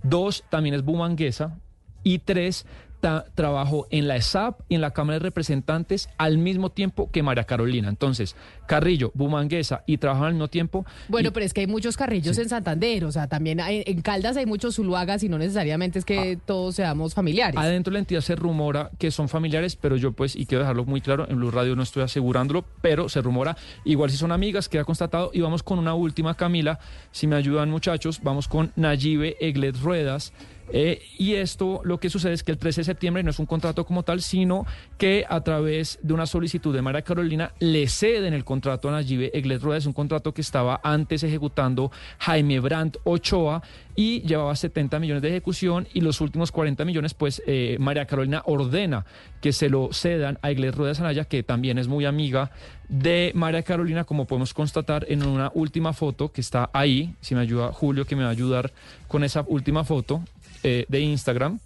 dos 0.01 0.45
también 0.49 0.75
es 0.75 0.85
Bumanguesa. 0.85 1.57
Y 2.03 2.19
tres 2.19 2.65
trabajó 3.01 3.87
en 3.89 4.07
la 4.07 4.15
ESAP 4.15 4.61
y 4.69 4.75
en 4.75 4.81
la 4.81 4.91
Cámara 4.91 5.19
de 5.19 5.23
Representantes 5.23 6.07
al 6.17 6.37
mismo 6.37 6.69
tiempo 6.71 7.09
que 7.11 7.23
María 7.23 7.43
Carolina. 7.43 7.89
Entonces, 7.89 8.35
Carrillo, 8.67 9.11
Bumanguesa 9.15 9.83
y 9.87 9.97
trabajaron 9.97 10.27
al 10.27 10.33
mismo 10.35 10.47
tiempo. 10.47 10.85
Bueno, 11.09 11.29
y- 11.29 11.31
pero 11.31 11.45
es 11.45 11.53
que 11.53 11.61
hay 11.61 11.67
muchos 11.67 11.97
carrillos 11.97 12.37
en 12.37 12.47
Santander, 12.47 13.03
o 13.05 13.11
sea, 13.11 13.27
también 13.27 13.59
hay- 13.59 13.83
en 13.85 14.01
Caldas 14.01 14.37
hay 14.37 14.45
muchos 14.45 14.75
zuluagas 14.75 15.23
y 15.23 15.29
no 15.29 15.37
necesariamente 15.37 15.99
es 15.99 16.05
que 16.05 16.37
Ah. 16.37 16.43
todos 16.45 16.75
seamos 16.75 17.13
familiares. 17.13 17.59
Adentro 17.59 17.91
de 17.91 17.95
la 17.95 17.99
entidad 17.99 18.21
se 18.21 18.35
rumora 18.35 18.91
que 18.99 19.11
son 19.11 19.27
familiares, 19.27 19.75
pero 19.75 19.97
yo 19.97 20.11
pues, 20.13 20.35
y 20.35 20.45
quiero 20.45 20.61
dejarlo 20.63 20.85
muy 20.85 21.01
claro, 21.01 21.27
en 21.29 21.37
Blue 21.37 21.51
Radio 21.51 21.75
no 21.75 21.83
estoy 21.83 22.03
asegurándolo, 22.03 22.63
pero 22.81 23.09
se 23.09 23.21
rumora, 23.21 23.57
igual 23.83 24.09
si 24.11 24.17
son 24.17 24.31
amigas, 24.31 24.69
queda 24.69 24.83
constatado. 24.83 25.31
Y 25.33 25.41
vamos 25.41 25.63
con 25.63 25.79
una 25.79 25.93
última, 25.95 26.35
Camila, 26.35 26.79
si 27.11 27.27
me 27.27 27.35
ayudan 27.35 27.69
muchachos, 27.69 28.21
vamos 28.23 28.47
con 28.47 28.71
Nayibe 28.75 29.35
Eglet 29.39 29.77
Ruedas. 29.81 30.33
Eh, 30.71 31.01
y 31.17 31.33
esto 31.33 31.81
lo 31.83 31.99
que 31.99 32.09
sucede 32.09 32.33
es 32.33 32.43
que 32.43 32.51
el 32.51 32.57
13 32.57 32.81
de 32.81 32.85
septiembre 32.85 33.23
no 33.23 33.29
es 33.29 33.39
un 33.39 33.45
contrato 33.45 33.85
como 33.85 34.03
tal, 34.03 34.21
sino 34.21 34.65
que 34.97 35.25
a 35.27 35.41
través 35.41 35.99
de 36.01 36.13
una 36.13 36.25
solicitud 36.25 36.73
de 36.73 36.81
María 36.81 37.01
Carolina 37.01 37.53
le 37.59 37.87
ceden 37.87 38.33
el 38.33 38.45
contrato 38.45 38.89
a 38.89 38.93
Nayibe 38.93 39.31
Eglet 39.33 39.61
Rueda. 39.61 39.77
Es 39.77 39.85
un 39.85 39.93
contrato 39.93 40.33
que 40.33 40.41
estaba 40.41 40.79
antes 40.83 41.23
ejecutando 41.23 41.91
Jaime 42.19 42.59
Brandt 42.59 42.97
Ochoa 43.03 43.61
y 43.95 44.21
llevaba 44.21 44.55
70 44.55 44.99
millones 44.99 45.21
de 45.21 45.29
ejecución 45.29 45.87
y 45.93 46.01
los 46.01 46.21
últimos 46.21 46.51
40 46.51 46.85
millones, 46.85 47.13
pues 47.13 47.41
eh, 47.45 47.77
María 47.79 48.05
Carolina 48.05 48.41
ordena 48.45 49.05
que 49.41 49.51
se 49.51 49.69
lo 49.69 49.91
cedan 49.91 50.39
a 50.41 50.51
Eglet 50.51 50.75
Rueda 50.75 50.95
Sanaya, 50.95 51.25
que 51.25 51.43
también 51.43 51.77
es 51.77 51.87
muy 51.87 52.05
amiga 52.05 52.51
de 52.87 53.31
María 53.35 53.63
Carolina, 53.63 54.03
como 54.03 54.25
podemos 54.25 54.53
constatar 54.53 55.05
en 55.09 55.23
una 55.23 55.51
última 55.53 55.93
foto 55.93 56.31
que 56.31 56.41
está 56.41 56.69
ahí. 56.73 57.15
Si 57.21 57.35
me 57.35 57.41
ayuda 57.41 57.71
Julio, 57.73 58.05
que 58.05 58.15
me 58.15 58.23
va 58.23 58.29
a 58.29 58.31
ayudar 58.31 58.71
con 59.07 59.23
esa 59.23 59.43
última 59.47 59.83
foto 59.83 60.23
eh, 60.63 60.85
de 60.87 60.99
Instagram. 60.99 61.59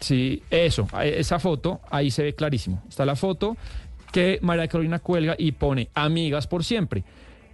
Sí, 0.00 0.42
eso, 0.50 0.88
esa 1.02 1.38
foto, 1.38 1.80
ahí 1.90 2.10
se 2.10 2.22
ve 2.22 2.34
clarísimo. 2.34 2.82
Está 2.88 3.04
la 3.04 3.16
foto 3.16 3.56
que 4.12 4.38
María 4.42 4.66
Carolina 4.66 4.98
cuelga 4.98 5.34
y 5.38 5.52
pone 5.52 5.88
amigas 5.94 6.46
por 6.46 6.64
siempre. 6.64 7.04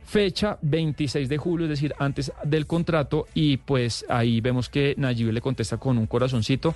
Fecha 0.07 0.57
26 0.63 1.29
de 1.29 1.37
julio, 1.39 1.67
es 1.67 1.71
decir, 1.71 1.93
antes 1.99 2.31
del 2.45 2.67
contrato, 2.67 3.27
y 3.35 3.57
pues 3.57 4.07
ahí 4.09 4.41
vemos 4.41 4.69
que 4.69 4.95
Nayib 4.97 5.33
le 5.33 5.41
contesta 5.41 5.79
con 5.79 5.99
un 5.99 6.07
corazoncito. 6.07 6.75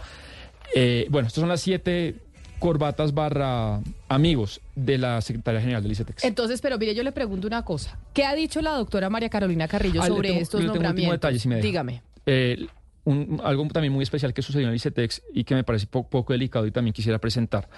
Eh, 0.74 1.06
bueno, 1.08 1.28
estas 1.28 1.40
son 1.40 1.48
las 1.48 1.60
siete 1.60 2.16
corbatas 2.58 3.14
barra 3.14 3.80
amigos 4.08 4.60
de 4.74 4.98
la 4.98 5.20
Secretaría 5.20 5.60
General 5.60 5.82
del 5.82 5.92
ICETEX. 5.92 6.24
Entonces, 6.24 6.60
pero 6.60 6.76
mire, 6.78 6.94
yo 6.96 7.04
le 7.04 7.12
pregunto 7.12 7.46
una 7.46 7.64
cosa. 7.64 7.96
¿Qué 8.12 8.24
ha 8.24 8.34
dicho 8.34 8.60
la 8.60 8.72
doctora 8.72 9.08
María 9.08 9.28
Carolina 9.30 9.68
Carrillo 9.68 10.02
Ah, 10.02 10.08
sobre 10.08 10.30
tengo- 10.30 10.40
estos 10.42 10.64
nombramientos? 10.64 11.12
detalle, 11.14 11.38
si 11.38 11.46
me. 11.48 11.60
Dígame. 11.62 12.02
Eh, 12.26 12.66
un- 13.04 13.40
algo 13.42 13.66
también 13.68 13.92
muy 13.92 14.02
especial 14.02 14.32
que 14.34 14.42
sucedió 14.42 14.66
en 14.66 14.70
el 14.70 14.76
ICETEX 14.76 15.22
y 15.32 15.44
que 15.44 15.54
me 15.54 15.64
parece 15.64 15.86
po- 15.86 16.08
poco 16.08 16.32
delicado 16.32 16.66
y 16.66 16.70
también 16.70 16.92
quisiera 16.92 17.18
presentar. 17.18 17.68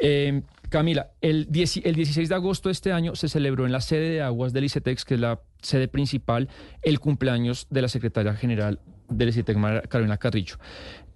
Eh, 0.00 0.42
Camila, 0.68 1.12
el, 1.20 1.46
10 1.50 1.78
el 1.84 1.94
16 1.94 2.28
de 2.28 2.34
agosto 2.34 2.68
de 2.68 2.72
este 2.72 2.92
año 2.92 3.14
se 3.14 3.28
celebró 3.28 3.66
en 3.66 3.72
la 3.72 3.80
sede 3.80 4.10
de 4.10 4.22
aguas 4.22 4.52
del 4.52 4.64
ICETEX, 4.64 5.04
que 5.04 5.14
es 5.14 5.20
la 5.20 5.40
sede 5.62 5.88
principal, 5.88 6.48
el 6.82 6.98
cumpleaños 7.00 7.66
de 7.70 7.82
la 7.82 7.88
secretaria 7.88 8.34
general 8.34 8.80
del 9.08 9.28
ICETEX, 9.28 9.58
Carolina 9.88 10.16
Carrillo. 10.18 10.56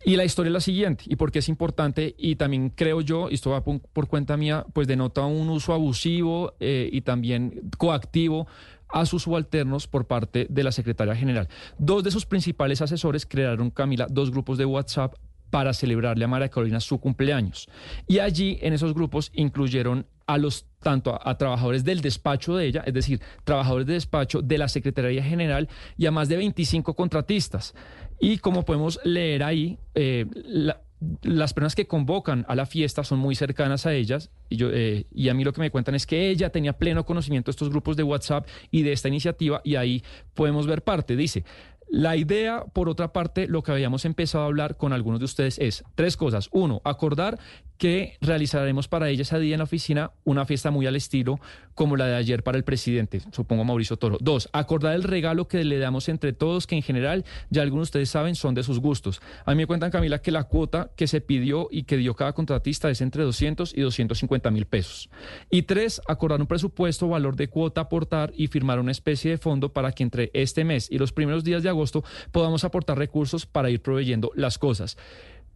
Y 0.03 0.17
la 0.17 0.25
historia 0.25 0.49
es 0.49 0.55
la 0.55 0.61
siguiente, 0.61 1.05
y 1.09 1.17
porque 1.17 1.41
es 1.41 1.49
importante, 1.51 2.15
y 2.17 2.37
también 2.37 2.71
creo 2.71 3.03
yo, 3.03 3.29
y 3.29 3.35
esto 3.35 3.51
va 3.51 3.63
por, 3.63 3.81
por 3.81 4.09
cuenta 4.09 4.37
mía, 4.39 4.65
pues 4.73 4.87
denota 4.89 5.27
un 5.27 5.51
uso 5.51 5.75
abusivo 5.75 6.55
eh, 6.59 6.89
y 6.91 7.03
también 7.03 7.69
coactivo 7.77 8.47
a 8.93 9.07
sus 9.07 9.23
subalternos 9.25 9.87
por 9.87 10.07
parte 10.07 10.47
de 10.51 10.65
la 10.65 10.73
secretaria 10.73 11.15
general. 11.15 11.49
Dos 11.79 12.05
de 12.05 12.11
sus 12.11 12.27
principales 12.27 12.81
asesores 12.83 13.27
crearon, 13.27 13.71
Camila, 13.71 14.07
dos 14.11 14.31
grupos 14.31 14.59
de 14.59 14.65
WhatsApp 14.65 15.15
para 15.51 15.73
celebrarle 15.73 16.25
a 16.25 16.29
María 16.29 16.49
Carolina 16.49 16.79
su 16.81 16.99
cumpleaños. 17.01 17.69
Y 18.07 18.21
allí, 18.21 18.59
en 18.63 18.73
esos 18.73 18.95
grupos, 18.95 19.33
incluyeron 19.35 20.07
a 20.27 20.39
los 20.39 20.67
tanto 20.81 21.19
a, 21.21 21.37
trabajadores 21.39 21.83
del 21.83 22.01
despacho 22.01 22.57
de 22.57 22.67
ella, 22.67 22.85
es 22.87 22.95
decir, 22.95 23.21
trabajadores 23.43 23.87
de 23.89 23.95
despacho 23.95 24.43
de 24.43 24.59
la 24.59 24.69
Secretaría 24.69 25.25
General 25.25 25.69
y 25.97 26.07
a 26.07 26.13
más 26.13 26.29
de 26.29 26.37
25 26.37 26.95
contratistas. 26.95 27.75
Y 28.21 28.39
como 28.39 28.65
podemos 28.65 29.01
leer 29.05 29.43
ahí, 29.43 29.77
eh, 29.95 30.27
la- 30.35 30.81
las 31.23 31.55
personas 31.55 31.75
que 31.75 31.87
convocan 31.87 32.45
a 32.49 32.55
la 32.55 32.67
fiesta 32.67 33.05
son 33.05 33.19
muy 33.19 33.35
cercanas 33.35 33.87
a 33.87 33.95
ellas 33.95 34.31
y, 34.49 34.57
yo, 34.57 34.69
eh, 34.71 35.07
y 35.13 35.29
a 35.31 35.35
mí 35.35 35.45
lo 35.45 35.53
que 35.53 35.61
me 35.61 35.71
cuentan 35.71 35.95
es 35.95 36.07
que 36.07 36.29
ella 36.29 36.51
tenía 36.51 36.75
pleno 36.75 37.07
conocimiento 37.07 37.51
de 37.51 37.53
estos 37.53 37.71
grupos 37.71 37.97
de 37.97 38.03
WhatsApp 38.03 38.47
y 38.71 38.83
de 38.83 38.93
esta 38.93 39.09
iniciativa 39.09 39.61
y 39.65 39.77
ahí 39.77 40.03
podemos 40.35 40.67
ver 40.67 40.83
parte. 40.83 41.17
Dice, 41.17 41.45
la 41.89 42.17
idea, 42.17 42.65
por 42.73 42.89
otra 42.89 43.13
parte, 43.13 43.49
lo 43.49 43.63
que 43.63 43.73
habíamos 43.73 44.05
empezado 44.05 44.45
a 44.45 44.47
hablar 44.47 44.77
con 44.77 44.93
algunos 44.93 45.19
de 45.19 45.25
ustedes 45.25 45.59
es 45.59 45.83
tres 45.97 46.17
cosas. 46.17 46.49
Uno, 46.53 46.81
acordar 46.85 47.39
que 47.81 48.19
realizaremos 48.21 48.89
para 48.89 49.09
ella 49.09 49.23
ese 49.23 49.39
día 49.41 49.55
en 49.55 49.59
la 49.59 49.65
oficina 49.65 50.11
una 50.25 50.45
fiesta 50.45 50.71
muy 50.71 50.87
al 50.87 50.97
estilo 50.97 51.41
como 51.75 51.97
la 51.97 52.07
de 52.07 52.15
ayer 52.15 52.43
para 52.43 52.59
el 52.59 52.63
presidente, 52.63 53.23
supongo 53.33 53.65
Mauricio 53.65 53.97
Toro. 53.97 54.19
Dos, 54.21 54.51
acordar 54.53 54.95
el 54.95 55.03
regalo 55.03 55.49
que 55.49 55.65
le 55.65 55.79
damos 55.79 56.11
entre 56.11 56.35
todos, 56.35 56.67
que 56.67 56.77
en 56.77 56.83
general 56.83 57.25
ya 57.49 57.63
algunos 57.63 57.87
de 57.87 57.89
ustedes 57.89 58.11
saben 58.11 58.35
son 58.35 58.55
de 58.55 58.65
sus 58.65 58.81
gustos. 58.81 59.23
A 59.47 59.53
mí 59.53 59.57
me 59.57 59.67
cuentan, 59.67 59.91
Camila, 59.91 60.21
que 60.21 60.31
la 60.31 60.45
cuota 60.45 60.91
que 60.95 61.07
se 61.07 61.23
pidió 61.23 61.69
y 61.71 61.85
que 61.85 61.97
dio 61.97 62.15
cada 62.15 62.35
contratista 62.35 62.91
es 62.91 63.01
entre 63.01 63.25
200 63.25 63.73
y 63.75 63.81
250 63.81 64.51
mil 64.51 64.67
pesos. 64.67 65.09
Y 65.49 65.63
tres, 65.63 66.03
acordar 66.07 66.39
un 66.39 66.47
presupuesto, 66.47 67.09
valor 67.09 67.35
de 67.35 67.49
cuota 67.49 67.81
aportar 67.81 68.31
y 68.37 68.49
firmar 68.49 68.79
una 68.79 68.93
especie 68.93 69.31
de 69.31 69.39
fondo 69.39 69.73
para 69.73 69.93
que 69.93 70.03
entre 70.03 70.31
este 70.35 70.65
mes 70.65 70.87
y 70.91 70.99
los 70.99 71.15
primeros 71.15 71.45
días 71.45 71.63
de 71.63 71.71
agosto 71.71 72.05
podamos 72.31 72.63
aportar 72.63 72.99
recursos 72.99 73.47
para 73.47 73.71
ir 73.71 73.81
proveyendo 73.81 74.33
las 74.35 74.59
cosas. 74.59 74.99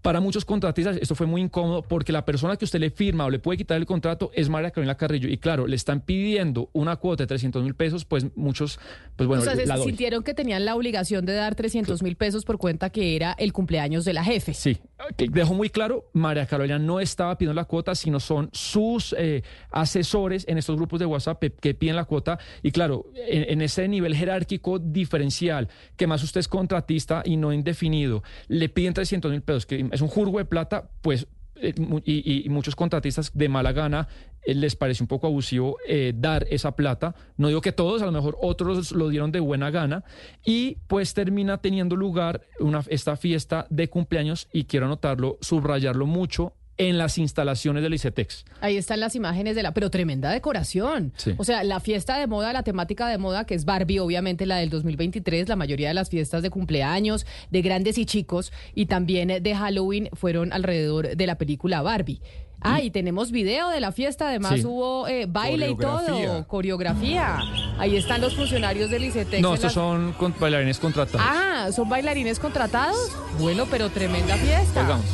Para 0.05 0.21
muchos 0.21 0.45
contratistas 0.45 0.99
esto 0.99 1.15
fue 1.15 1.27
muy 1.27 1.41
incómodo 1.41 1.81
porque 1.81 2.13
la 2.13 2.27
persona 2.27 2.59
que 2.59 2.67
usted 2.67 2.79
le 2.79 2.91
firma 2.91 3.25
o 3.25 3.31
le 3.31 3.39
puede 3.39 3.57
quitar 3.57 3.79
el 3.79 3.87
contrato 3.87 4.31
es 4.35 4.51
María 4.51 4.71
Carolina 4.71 4.99
Carrillo. 4.99 5.31
Y 5.31 5.39
claro, 5.39 5.67
le 5.67 5.77
están 5.77 6.03
pidiendo 6.03 6.69
una 6.75 6.97
cuota 6.97 7.23
de 7.23 7.27
300 7.27 7.63
mil 7.63 7.75
pesos, 7.75 8.05
pues 8.05 8.27
muchos, 8.37 8.79
pues 9.17 9.27
bueno, 9.27 9.41
o 9.41 9.47
sea, 9.47 9.57
se 9.57 9.65
la 9.65 9.79
doy. 9.79 9.87
sintieron 9.87 10.23
que 10.23 10.35
tenían 10.35 10.67
la 10.67 10.75
obligación 10.75 11.25
de 11.25 11.33
dar 11.33 11.55
300 11.55 12.03
mil 12.03 12.17
pesos 12.17 12.45
por 12.45 12.59
cuenta 12.59 12.91
que 12.91 13.17
era 13.17 13.33
el 13.39 13.55
cumpleaños 13.55 14.05
de 14.05 14.13
la 14.13 14.23
jefe. 14.23 14.53
Sí, 14.53 14.77
que 15.17 15.27
dejó 15.31 15.55
muy 15.55 15.71
claro, 15.71 16.11
María 16.13 16.45
Carolina 16.45 16.79
no 16.79 17.01
estaba 17.01 17.39
pidiendo 17.39 17.55
la 17.55 17.65
cuota, 17.65 17.95
sino 17.95 18.21
son 18.21 18.51
sus 18.53 19.15
eh, 19.17 19.43
asesores 19.71 20.45
en 20.47 20.59
estos 20.59 20.77
grupos 20.77 21.01
de 21.01 21.07
WhatsApp 21.07 21.41
que, 21.41 21.51
que 21.51 21.73
piden 21.73 21.97
la 21.97 22.05
cuota. 22.05 22.39
Y 22.63 22.73
claro, 22.73 23.07
en, 23.15 23.51
en 23.51 23.63
ese 23.63 23.89
nivel 23.89 24.15
jerárquico 24.15 24.79
diferencial, 24.79 25.71
que 25.97 26.07
más 26.07 26.23
usted 26.23 26.41
es 26.41 26.49
contratista 26.49 27.23
y 27.25 27.39
no 27.39 27.55
indefinido, 27.55 28.23
le 28.49 28.69
piden 28.69 28.93
300 28.93 29.31
mil 29.31 29.41
pesos, 29.41 29.65
que 29.65 29.94
es 29.95 30.01
un 30.01 30.09
jurgo 30.09 30.39
de 30.39 30.45
plata, 30.45 30.91
pues 31.01 31.27
eh, 31.57 31.73
y 32.05 32.49
muchos 32.51 32.75
contratistas 32.75 33.31
de 33.33 33.49
mala 33.49 33.73
gana 33.73 34.09
eh, 34.45 34.55
les 34.55 34.77
parece 34.77 35.03
un 35.03 35.07
poco 35.07 35.27
abusivo 35.27 35.79
eh, 35.87 36.13
dar 36.15 36.47
esa 36.51 36.77
plata. 36.77 37.15
No 37.37 37.49
digo 37.49 37.61
que 37.61 37.73
todos, 37.73 38.03
a 38.03 38.07
lo 38.07 38.13
mejor 38.13 38.37
otros 38.41 38.93
lo 38.93 39.09
dieron 39.09 39.33
de 39.33 39.41
buena 39.41 39.71
gana. 39.71 40.05
Y 40.45 40.79
pues 40.87 41.15
termina 41.15 41.59
teniendo 41.59 41.97
lugar 41.97 42.43
una, 42.61 42.83
esta 42.89 43.17
fiesta 43.17 43.67
de 43.71 43.89
cumpleaños 43.89 44.49
y 44.53 44.65
quiero 44.65 44.87
anotarlo, 44.87 45.39
subrayarlo 45.41 46.07
mucho 46.07 46.55
en 46.77 46.99
las 46.99 47.19
instalaciones 47.19 47.83
del 47.85 47.95
ICETEX. 47.95 48.45
Ahí 48.61 48.77
están 48.77 48.99
las 49.01 49.15
imágenes 49.15 49.55
de 49.55 49.63
la, 49.63 49.73
pero 49.73 49.91
tremenda 49.91 50.31
decoración. 50.31 51.13
Sí. 51.17 51.33
O 51.39 51.45
sea, 51.45 51.63
la 51.63 51.79
fiesta 51.81 52.19
de 52.19 52.27
moda, 52.27 52.53
la 52.53 52.63
temática 52.65 53.07
de 53.09 53.17
moda, 53.19 53.45
que 53.45 53.55
es 53.55 53.65
Barbie, 53.65 54.01
obviamente 54.01 54.45
la 54.45 54.57
del 54.57 54.71
2023, 54.71 55.49
la 55.49 55.55
mayoría 55.57 55.89
de 55.89 55.95
las 55.95 56.11
fiestas 56.11 56.43
de 56.43 56.51
cumpleaños, 56.51 57.27
de 57.51 57.63
grandes 57.63 57.97
y 57.99 58.07
chicos, 58.07 58.53
y 58.75 58.87
también 58.87 59.29
de 59.43 59.55
Halloween 59.55 60.09
fueron 60.15 60.53
alrededor 60.53 61.17
de 61.17 61.27
la 61.27 61.37
película 61.39 61.81
Barbie. 61.83 62.21
Ah, 62.67 62.81
y 62.81 62.91
tenemos 62.91 63.31
video 63.31 63.69
de 63.69 63.79
la 63.81 63.93
fiesta, 63.93 64.29
además 64.29 64.55
Sí. 64.61 64.65
hubo 64.65 65.07
eh, 65.07 65.27
baile 65.29 65.69
y 65.71 65.77
todo, 65.77 66.47
coreografía. 66.49 67.39
Ahí 67.79 67.95
están 67.97 68.23
los 68.23 68.35
funcionarios 68.35 68.89
del 68.91 69.05
ICETEX. 69.05 69.43
No, 69.43 69.53
estos 69.53 69.65
las- 69.65 69.73
son 69.75 70.13
con- 70.15 70.35
bailarines 70.41 70.79
contratados. 70.79 71.27
Ah, 71.29 71.69
¿son 71.73 71.89
bailarines 71.91 72.39
contratados? 72.39 72.97
Bueno, 73.39 73.67
pero 73.71 73.91
tremenda 73.91 74.35
fiesta. 74.37 74.81
Oigamos. 74.81 75.05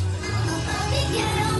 In 1.13 1.50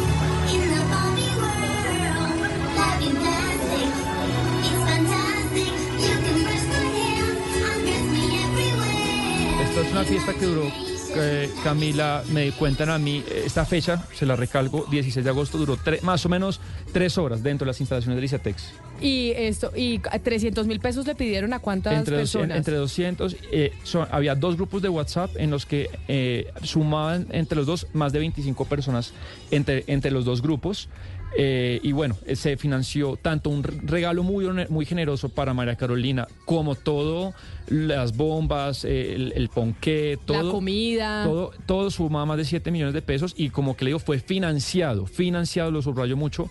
es 9.91 9.97
una 9.97 10.05
fiesta 10.05 10.33
que 10.33 10.45
duró, 10.45 10.71
eh, 11.17 11.49
Camila, 11.65 12.23
me 12.31 12.51
cuentan 12.53 12.89
a 12.89 12.97
mí, 12.97 13.23
eh, 13.27 13.43
esta 13.45 13.65
fecha, 13.65 14.05
se 14.15 14.25
la 14.25 14.37
recalco, 14.37 14.85
16 14.89 15.21
de 15.23 15.29
agosto, 15.29 15.57
duró 15.57 15.77
más 16.03 16.25
o 16.25 16.29
menos 16.29 16.61
tres 16.93 17.17
horas 17.17 17.43
dentro 17.43 17.65
de 17.65 17.71
las 17.71 17.81
instalaciones 17.81 18.15
del 18.15 18.23
ICETEX. 18.23 18.71
Y 19.01 19.31
esto, 19.35 19.71
y 19.75 19.99
300 19.99 20.65
mil 20.67 20.79
pesos 20.79 21.05
le 21.05 21.13
pidieron 21.15 21.51
a 21.53 21.59
cuántas 21.59 21.93
Entre, 21.97 22.15
personas. 22.15 22.55
entre 22.57 22.75
200, 22.77 23.35
eh, 23.51 23.73
son- 23.83 24.07
había 24.11 24.33
dos 24.35 24.55
grupos 24.55 24.81
de 24.81 24.87
WhatsApp 24.89 25.31
en 25.35 25.51
los 25.51 25.65
que 25.65 25.89
eh, 26.07 26.47
sumaban 26.63 27.27
entre 27.31 27.57
los 27.57 27.65
dos 27.65 27.87
más 27.93 28.13
de 28.13 28.19
25 28.19 28.63
personas 28.65 29.13
entre, 29.49 29.83
entre 29.87 30.11
los 30.11 30.23
dos 30.23 30.41
grupos. 30.41 30.87
Eh, 31.37 31.79
y 31.81 31.91
bueno, 31.93 32.17
se 32.33 32.57
financió 32.57 33.15
tanto 33.15 33.49
un 33.49 33.63
re- 33.63 33.77
regalo 33.83 34.21
muy, 34.23 34.45
muy 34.69 34.85
generoso 34.85 35.29
para 35.29 35.53
María 35.53 35.75
Carolina, 35.77 36.27
como 36.45 36.75
todo, 36.75 37.33
las 37.67 38.17
bombas, 38.17 38.83
eh, 38.83 39.13
el, 39.15 39.31
el 39.35 39.47
ponqué, 39.49 40.19
todo. 40.25 40.43
la 40.43 40.51
comida. 40.51 41.23
Todo, 41.23 41.51
todo 41.65 41.89
sumaba 41.89 42.25
más 42.25 42.37
de 42.37 42.45
7 42.45 42.69
millones 42.71 42.93
de 42.93 43.01
pesos 43.01 43.33
y 43.37 43.49
como 43.49 43.77
que 43.77 43.85
le 43.85 43.89
digo, 43.89 43.99
fue 43.99 44.19
financiado, 44.19 45.05
financiado, 45.05 45.71
lo 45.71 45.81
subrayo 45.81 46.17
mucho, 46.17 46.49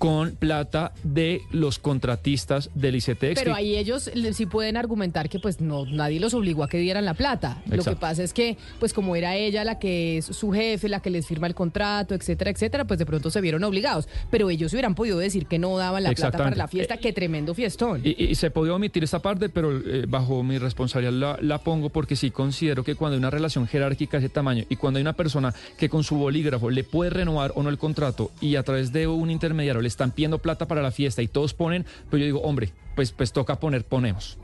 con 0.00 0.30
plata 0.34 0.92
de 1.02 1.42
los 1.50 1.78
contratistas 1.78 2.70
del 2.74 2.96
ICETEX. 2.96 3.38
Pero 3.38 3.54
ahí 3.54 3.76
ellos 3.76 4.10
sí 4.32 4.46
pueden 4.46 4.78
argumentar 4.78 5.28
que 5.28 5.38
pues 5.38 5.60
no 5.60 5.84
nadie 5.84 6.18
los 6.18 6.32
obligó 6.32 6.64
a 6.64 6.68
que 6.70 6.78
dieran 6.78 7.04
la 7.04 7.12
plata. 7.12 7.62
Lo 7.66 7.84
que 7.84 7.96
pasa 7.96 8.22
es 8.22 8.32
que 8.32 8.56
pues 8.78 8.94
como 8.94 9.14
era 9.14 9.36
ella 9.36 9.62
la 9.62 9.78
que 9.78 10.16
es 10.16 10.24
su 10.24 10.52
jefe, 10.52 10.88
la 10.88 11.00
que 11.00 11.10
les 11.10 11.26
firma 11.26 11.46
el 11.46 11.54
contrato, 11.54 12.14
etcétera, 12.14 12.50
etcétera, 12.50 12.86
pues 12.86 12.98
de 12.98 13.04
pronto 13.04 13.28
se 13.30 13.42
vieron 13.42 13.62
obligados. 13.62 14.08
Pero 14.30 14.48
ellos 14.48 14.72
hubieran 14.72 14.94
podido 14.94 15.18
decir 15.18 15.44
que 15.44 15.58
no 15.58 15.76
daban 15.76 16.02
la 16.02 16.12
plata 16.12 16.38
para 16.38 16.56
la 16.56 16.66
fiesta. 16.66 16.96
Qué 16.96 17.12
tremendo 17.12 17.54
fiestón. 17.54 18.00
Y, 18.02 18.24
y 18.24 18.34
se 18.36 18.50
podía 18.50 18.72
omitir 18.72 19.04
esta 19.04 19.18
parte, 19.20 19.50
pero 19.50 19.78
eh, 19.86 20.06
bajo 20.08 20.42
mi 20.42 20.56
responsabilidad 20.56 21.12
la, 21.12 21.38
la 21.42 21.58
pongo 21.58 21.90
porque 21.90 22.16
sí 22.16 22.30
considero 22.30 22.84
que 22.84 22.94
cuando 22.94 23.16
hay 23.16 23.18
una 23.18 23.28
relación 23.28 23.66
jerárquica 23.66 24.18
de 24.18 24.24
ese 24.24 24.32
tamaño 24.32 24.64
y 24.70 24.76
cuando 24.76 24.96
hay 24.96 25.02
una 25.02 25.12
persona 25.12 25.54
que 25.76 25.90
con 25.90 26.04
su 26.04 26.16
bolígrafo 26.16 26.70
le 26.70 26.84
puede 26.84 27.10
renovar 27.10 27.52
o 27.54 27.62
no 27.62 27.68
el 27.68 27.76
contrato 27.76 28.30
y 28.40 28.56
a 28.56 28.62
través 28.62 28.94
de 28.94 29.06
un 29.06 29.30
intermediario 29.30 29.82
le 29.82 29.89
están 29.90 30.12
pidiendo 30.12 30.38
plata 30.38 30.66
para 30.66 30.82
la 30.82 30.90
fiesta 30.90 31.22
y 31.22 31.28
todos 31.28 31.54
ponen, 31.54 31.84
pues 32.08 32.20
yo 32.20 32.26
digo, 32.26 32.40
hombre, 32.40 32.72
pues, 32.96 33.12
pues 33.12 33.32
toca 33.32 33.60
poner, 33.60 33.84
ponemos. 33.84 34.38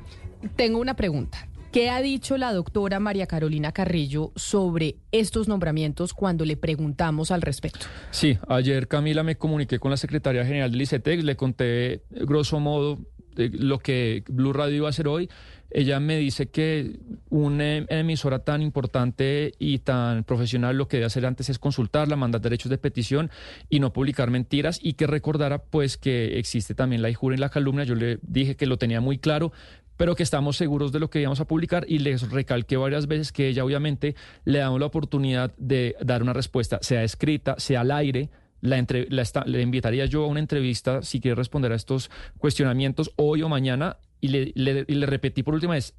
Tengo 0.56 0.78
una 0.78 0.94
pregunta. 0.94 1.48
¿Qué 1.72 1.90
ha 1.90 2.00
dicho 2.00 2.38
la 2.38 2.52
doctora 2.54 3.00
María 3.00 3.26
Carolina 3.26 3.70
Carrillo 3.70 4.32
sobre 4.34 4.96
estos 5.12 5.46
nombramientos 5.46 6.14
cuando 6.14 6.44
le 6.46 6.56
preguntamos 6.56 7.30
al 7.30 7.42
respecto? 7.42 7.86
Sí, 8.10 8.38
ayer 8.48 8.88
Camila 8.88 9.22
me 9.22 9.36
comuniqué 9.36 9.78
con 9.78 9.90
la 9.90 9.98
secretaria 9.98 10.46
general 10.46 10.70
del 10.70 10.80
ICETEX, 10.80 11.22
le 11.24 11.36
conté 11.36 12.02
grosso 12.10 12.60
modo 12.60 12.98
de 13.34 13.50
lo 13.50 13.78
que 13.78 14.24
Blue 14.28 14.54
Radio 14.54 14.76
iba 14.76 14.86
a 14.86 14.90
hacer 14.90 15.06
hoy. 15.06 15.28
Ella 15.70 16.00
me 16.00 16.16
dice 16.16 16.46
que 16.46 16.98
una 17.28 17.76
em- 17.76 17.86
emisora 17.88 18.38
tan 18.40 18.62
importante 18.62 19.52
y 19.58 19.78
tan 19.80 20.24
profesional 20.24 20.76
lo 20.76 20.88
que 20.88 20.98
debe 20.98 21.06
hacer 21.06 21.26
antes 21.26 21.48
es 21.48 21.58
consultarla, 21.58 22.16
mandar 22.16 22.40
derechos 22.40 22.70
de 22.70 22.78
petición 22.78 23.30
y 23.68 23.80
no 23.80 23.92
publicar 23.92 24.30
mentiras 24.30 24.78
y 24.82 24.94
que 24.94 25.06
recordara 25.06 25.58
pues 25.58 25.96
que 25.96 26.38
existe 26.38 26.74
también 26.74 27.02
la 27.02 27.10
injuria 27.10 27.36
y 27.36 27.40
la 27.40 27.48
calumnia. 27.48 27.84
Yo 27.84 27.94
le 27.94 28.18
dije 28.22 28.56
que 28.56 28.66
lo 28.66 28.78
tenía 28.78 29.00
muy 29.00 29.18
claro, 29.18 29.52
pero 29.96 30.14
que 30.14 30.22
estamos 30.22 30.56
seguros 30.56 30.92
de 30.92 31.00
lo 31.00 31.10
que 31.10 31.20
íbamos 31.20 31.40
a 31.40 31.46
publicar 31.46 31.84
y 31.88 31.98
les 32.00 32.30
recalqué 32.30 32.76
varias 32.76 33.06
veces 33.06 33.32
que 33.32 33.48
ella 33.48 33.64
obviamente 33.64 34.14
le 34.44 34.58
damos 34.58 34.78
la 34.78 34.86
oportunidad 34.86 35.54
de 35.56 35.96
dar 36.00 36.22
una 36.22 36.32
respuesta, 36.32 36.78
sea 36.82 37.02
escrita, 37.02 37.54
sea 37.58 37.80
al 37.80 37.90
aire. 37.90 38.28
La 38.62 38.78
entre- 38.78 39.06
la 39.10 39.22
esta- 39.22 39.44
le 39.44 39.60
invitaría 39.60 40.06
yo 40.06 40.24
a 40.24 40.26
una 40.26 40.40
entrevista 40.40 41.02
si 41.02 41.20
quiere 41.20 41.34
responder 41.34 41.72
a 41.72 41.76
estos 41.76 42.10
cuestionamientos 42.38 43.10
hoy 43.16 43.42
o 43.42 43.48
mañana 43.48 43.96
y 44.20 44.28
le, 44.28 44.52
le- 44.54 44.84
y 44.88 44.94
le 44.94 45.06
repetí 45.06 45.42
por 45.42 45.54
última 45.54 45.74
vez, 45.74 45.94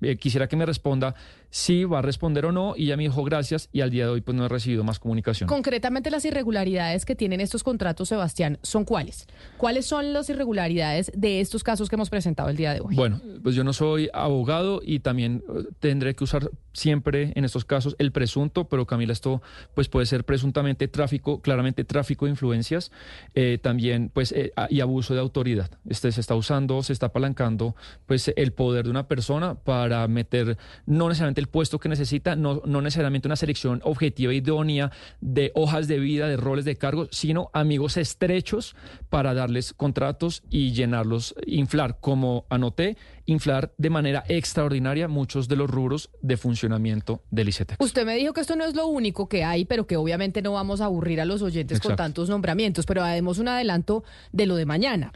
eh, 0.00 0.16
quisiera 0.16 0.48
que 0.48 0.56
me 0.56 0.66
responda 0.66 1.14
si 1.54 1.84
va 1.84 2.00
a 2.00 2.02
responder 2.02 2.46
o 2.46 2.50
no 2.50 2.74
y 2.76 2.86
ella 2.86 2.96
me 2.96 3.04
dijo 3.04 3.22
gracias 3.22 3.68
y 3.70 3.80
al 3.80 3.90
día 3.90 4.06
de 4.06 4.10
hoy 4.10 4.20
pues 4.22 4.36
no 4.36 4.44
he 4.44 4.48
recibido 4.48 4.82
más 4.82 4.98
comunicación. 4.98 5.48
Concretamente 5.48 6.10
las 6.10 6.24
irregularidades 6.24 7.04
que 7.04 7.14
tienen 7.14 7.40
estos 7.40 7.62
contratos, 7.62 8.08
Sebastián, 8.08 8.58
¿son 8.62 8.84
cuáles? 8.84 9.28
¿Cuáles 9.56 9.86
son 9.86 10.12
las 10.12 10.28
irregularidades 10.28 11.12
de 11.14 11.40
estos 11.40 11.62
casos 11.62 11.88
que 11.88 11.94
hemos 11.94 12.10
presentado 12.10 12.48
el 12.48 12.56
día 12.56 12.74
de 12.74 12.80
hoy? 12.80 12.96
Bueno, 12.96 13.20
pues 13.40 13.54
yo 13.54 13.62
no 13.62 13.72
soy 13.72 14.10
abogado 14.12 14.80
y 14.84 14.98
también 14.98 15.44
eh, 15.48 15.62
tendré 15.78 16.16
que 16.16 16.24
usar 16.24 16.50
siempre 16.72 17.32
en 17.36 17.44
estos 17.44 17.64
casos 17.64 17.94
el 18.00 18.10
presunto, 18.10 18.68
pero 18.68 18.84
Camila, 18.84 19.12
esto 19.12 19.40
pues 19.74 19.88
puede 19.88 20.06
ser 20.06 20.24
presuntamente 20.24 20.88
tráfico, 20.88 21.40
claramente 21.40 21.84
tráfico 21.84 22.24
de 22.24 22.32
influencias, 22.32 22.90
eh, 23.36 23.60
también 23.62 24.10
pues 24.12 24.32
eh, 24.32 24.52
y 24.70 24.80
abuso 24.80 25.14
de 25.14 25.20
autoridad. 25.20 25.70
Este 25.88 26.10
se 26.10 26.20
está 26.20 26.34
usando, 26.34 26.82
se 26.82 26.92
está 26.92 27.06
apalancando 27.06 27.76
pues 28.06 28.32
el 28.34 28.52
poder 28.52 28.86
de 28.86 28.90
una 28.90 29.06
persona 29.06 29.54
para 29.54 30.08
meter 30.08 30.58
no 30.86 31.08
necesariamente 31.08 31.43
el 31.44 31.48
puesto 31.48 31.78
que 31.78 31.88
necesita, 31.88 32.36
no, 32.36 32.62
no 32.64 32.80
necesariamente 32.80 33.28
una 33.28 33.36
selección 33.36 33.80
objetiva 33.84 34.32
e 34.32 34.36
idónea 34.36 34.90
de 35.20 35.52
hojas 35.54 35.88
de 35.88 35.98
vida, 35.98 36.26
de 36.26 36.36
roles 36.36 36.64
de 36.64 36.76
cargo, 36.76 37.06
sino 37.10 37.50
amigos 37.52 37.96
estrechos 37.96 38.74
para 39.10 39.34
darles 39.34 39.74
contratos 39.74 40.42
y 40.50 40.72
llenarlos, 40.72 41.34
inflar, 41.46 41.98
como 42.00 42.46
anoté, 42.48 42.96
inflar 43.26 43.72
de 43.76 43.90
manera 43.90 44.24
extraordinaria 44.28 45.06
muchos 45.08 45.48
de 45.48 45.56
los 45.56 45.70
rubros 45.70 46.10
de 46.22 46.36
funcionamiento 46.36 47.22
del 47.30 47.48
ICETEX. 47.50 47.80
Usted 47.80 48.06
me 48.06 48.16
dijo 48.16 48.32
que 48.32 48.40
esto 48.40 48.56
no 48.56 48.64
es 48.64 48.74
lo 48.74 48.86
único 48.86 49.28
que 49.28 49.44
hay, 49.44 49.64
pero 49.66 49.86
que 49.86 49.96
obviamente 49.96 50.40
no 50.40 50.52
vamos 50.52 50.80
a 50.80 50.86
aburrir 50.86 51.20
a 51.20 51.24
los 51.24 51.42
oyentes 51.42 51.80
con 51.80 51.96
tantos 51.96 52.28
nombramientos, 52.28 52.86
pero 52.86 53.02
haremos 53.02 53.38
un 53.38 53.48
adelanto 53.48 54.02
de 54.32 54.46
lo 54.46 54.56
de 54.56 54.66
mañana. 54.66 55.12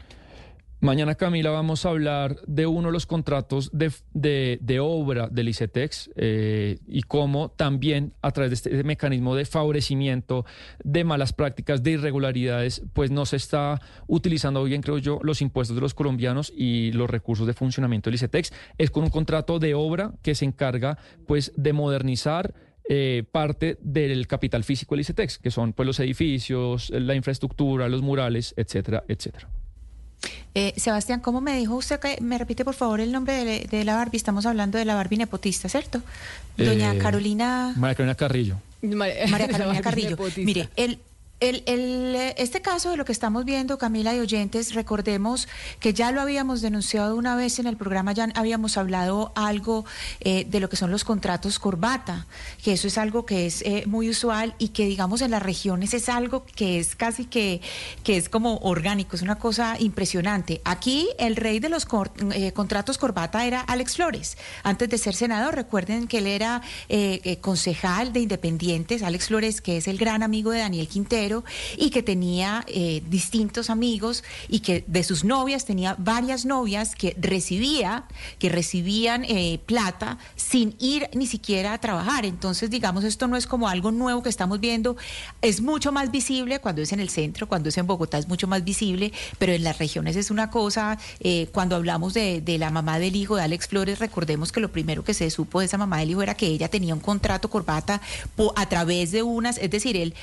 Mañana, 0.81 1.15
Camila, 1.15 1.49
vamos 1.49 1.85
a 1.85 1.89
hablar 1.89 2.37
de 2.47 2.65
uno 2.65 2.87
de 2.87 2.93
los 2.93 3.05
contratos 3.05 3.69
de, 3.73 3.91
de- 4.13 4.79
obra 4.79 5.27
del 5.27 5.49
ICETEX 5.49 6.09
eh, 6.15 6.79
y 6.87 7.01
cómo 7.01 7.51
también 7.51 8.13
a 8.21 8.31
través 8.31 8.51
de 8.51 8.55
este 8.71 8.83
mecanismo 8.85 9.35
de 9.35 9.43
favorecimiento, 9.43 10.45
de 10.81 11.03
malas 11.03 11.33
prácticas, 11.33 11.83
de 11.83 11.91
irregularidades, 11.91 12.81
pues 12.93 13.11
no 13.11 13.25
se 13.25 13.35
está 13.35 13.81
utilizando 14.07 14.63
bien, 14.63 14.81
creo 14.81 14.99
yo, 14.99 15.19
los 15.21 15.41
impuestos 15.41 15.75
de 15.75 15.81
los 15.81 15.93
colombianos 15.93 16.53
y 16.55 16.93
los 16.93 17.09
recursos 17.09 17.45
de 17.45 17.53
funcionamiento 17.53 18.09
del 18.09 18.15
ICETEX. 18.15 18.53
Es 18.77 18.89
con 18.89 19.03
un 19.03 19.09
contrato 19.09 19.59
de 19.59 19.73
obra 19.73 20.13
que 20.21 20.33
se 20.33 20.45
encarga 20.45 20.97
pues 21.27 21.51
de 21.57 21.73
modernizar 21.73 22.53
eh, 22.87 23.25
parte 23.29 23.77
del 23.81 24.27
capital 24.27 24.63
físico 24.63 24.95
del 24.95 25.01
ICETEX, 25.01 25.39
que 25.39 25.51
son 25.51 25.73
pues 25.73 25.85
los 25.85 25.99
edificios, 25.99 26.89
la 26.89 27.15
infraestructura, 27.15 27.89
los 27.89 28.01
murales, 28.01 28.53
etcétera, 28.55 29.03
etcétera. 29.09 29.49
Eh, 30.55 30.73
Sebastián, 30.77 31.19
¿cómo 31.21 31.41
me 31.41 31.55
dijo 31.57 31.75
usted 31.75 31.99
que 31.99 32.17
me 32.21 32.37
repite 32.37 32.65
por 32.65 32.73
favor 32.73 32.99
el 32.99 33.11
nombre 33.11 33.45
de, 33.45 33.67
de 33.69 33.83
la 33.85 33.95
Barbie? 33.95 34.17
Estamos 34.17 34.45
hablando 34.45 34.77
de 34.77 34.85
la 34.85 34.95
Barbie 34.95 35.17
nepotista, 35.17 35.69
¿cierto? 35.69 36.01
Doña 36.57 36.93
Eh, 36.93 36.97
Carolina 36.97 37.73
María 37.77 37.95
Carolina 37.95 38.15
Carrillo. 38.15 38.55
María 38.81 39.47
Carolina 39.47 39.81
Carrillo. 39.81 40.09
Nepotista. 40.11 40.41
Mire, 40.41 40.69
el, 40.75 40.99
el, 41.39 42.15
eh, 42.15 42.35
este 42.37 42.61
caso 42.61 42.91
de 42.91 42.97
lo 42.97 43.05
que 43.05 43.11
estamos 43.11 43.45
viendo, 43.45 43.77
Camila 43.77 44.13
y 44.13 44.19
oyentes, 44.19 44.73
recordemos 44.73 45.47
que 45.79 45.93
ya 45.93 46.11
lo 46.11 46.21
habíamos 46.21 46.61
denunciado 46.61 47.15
una 47.15 47.35
vez 47.35 47.59
en 47.59 47.67
el 47.67 47.77
programa, 47.77 48.11
ya 48.11 48.27
habíamos 48.35 48.77
hablado 48.77 49.31
algo 49.35 49.85
eh, 50.19 50.45
de 50.49 50.59
lo 50.59 50.69
que 50.69 50.75
son 50.75 50.91
los 50.91 51.03
contratos 51.03 51.59
corbata, 51.59 52.27
que 52.63 52.73
eso 52.73 52.87
es 52.87 52.97
algo 52.97 53.25
que 53.25 53.45
es 53.45 53.61
eh, 53.61 53.83
muy 53.87 54.09
usual 54.09 54.53
y 54.57 54.69
que 54.69 54.85
digamos 54.85 55.21
en 55.21 55.31
las 55.31 55.41
regiones 55.41 55.93
es 55.93 56.09
algo 56.09 56.45
que 56.45 56.79
es 56.79 56.95
casi 56.95 57.25
que, 57.25 57.61
que 58.03 58.17
es 58.17 58.27
como 58.27 58.57
orgánico, 58.57 59.15
es 59.15 59.21
una 59.21 59.37
cosa 59.37 59.75
impresionante. 59.79 60.61
Aquí 60.65 61.07
el 61.19 61.35
rey 61.35 61.59
de 61.59 61.69
los 61.69 61.85
contratos 61.85 62.97
corbata 62.97 63.45
era 63.45 63.61
Alex 63.61 63.95
Flores. 63.95 64.37
Antes 64.63 64.89
de 64.89 64.97
ser 64.97 65.15
senador, 65.15 65.55
recuerden 65.55 66.07
que 66.07 66.17
él 66.17 66.27
era 66.27 66.61
concejal 67.41 68.11
de 68.11 68.21
Independientes, 68.21 69.03
Alex 69.03 69.27
Flores, 69.27 69.61
que 69.61 69.77
es 69.77 69.87
el 69.87 69.97
gran 69.97 70.23
amigo 70.23 70.51
de 70.51 70.59
Daniel 70.59 70.87
Quintero 70.87 71.28
y 71.77 71.89
que 71.89 72.03
tenía 72.03 72.63
eh, 72.67 73.01
distintos 73.09 73.69
amigos 73.69 74.23
y 74.47 74.59
que 74.59 74.83
de 74.87 75.03
sus 75.03 75.23
novias 75.23 75.65
tenía 75.65 75.95
varias 75.97 76.45
novias 76.45 76.95
que 76.95 77.15
recibía, 77.19 78.05
que 78.39 78.49
recibían 78.49 79.23
eh, 79.25 79.59
plata 79.65 80.17
sin 80.35 80.75
ir 80.79 81.09
ni 81.13 81.27
siquiera 81.27 81.73
a 81.73 81.77
trabajar. 81.79 82.25
Entonces, 82.25 82.69
digamos, 82.69 83.03
esto 83.03 83.27
no 83.27 83.37
es 83.37 83.47
como 83.47 83.67
algo 83.67 83.91
nuevo 83.91 84.23
que 84.23 84.29
estamos 84.29 84.59
viendo, 84.59 84.97
es 85.41 85.61
mucho 85.61 85.91
más 85.91 86.11
visible 86.11 86.59
cuando 86.59 86.81
es 86.81 86.91
en 86.91 86.99
el 86.99 87.09
centro, 87.09 87.47
cuando 87.47 87.69
es 87.69 87.77
en 87.77 87.87
Bogotá 87.87 88.17
es 88.17 88.27
mucho 88.27 88.47
más 88.47 88.63
visible, 88.63 89.11
pero 89.37 89.53
en 89.53 89.63
las 89.63 89.77
regiones 89.77 90.15
es 90.15 90.31
una 90.31 90.49
cosa, 90.49 90.97
eh, 91.19 91.47
cuando 91.51 91.75
hablamos 91.75 92.13
de, 92.13 92.43
la 92.59 92.71
mamá 92.71 92.99
del 92.99 93.15
hijo 93.15 93.35
de 93.35 93.43
Alex 93.43 93.67
Flores, 93.67 93.99
recordemos 93.99 94.51
que 94.51 94.59
lo 94.59 94.71
primero 94.71 95.03
que 95.03 95.13
se 95.13 95.29
supo 95.29 95.59
de 95.59 95.67
esa 95.67 95.77
mamá 95.77 95.99
del 95.99 96.11
hijo 96.11 96.21
era 96.21 96.33
que 96.33 96.47
ella 96.47 96.67
tenía 96.67 96.93
un 96.93 96.99
contrato 96.99 97.49
corbata 97.49 98.01
a 98.55 98.65
través 98.67 99.11
de 99.11 99.23
unas, 99.23 99.57
es 99.57 99.69
decir, 99.69 99.95
él, 99.95 100.13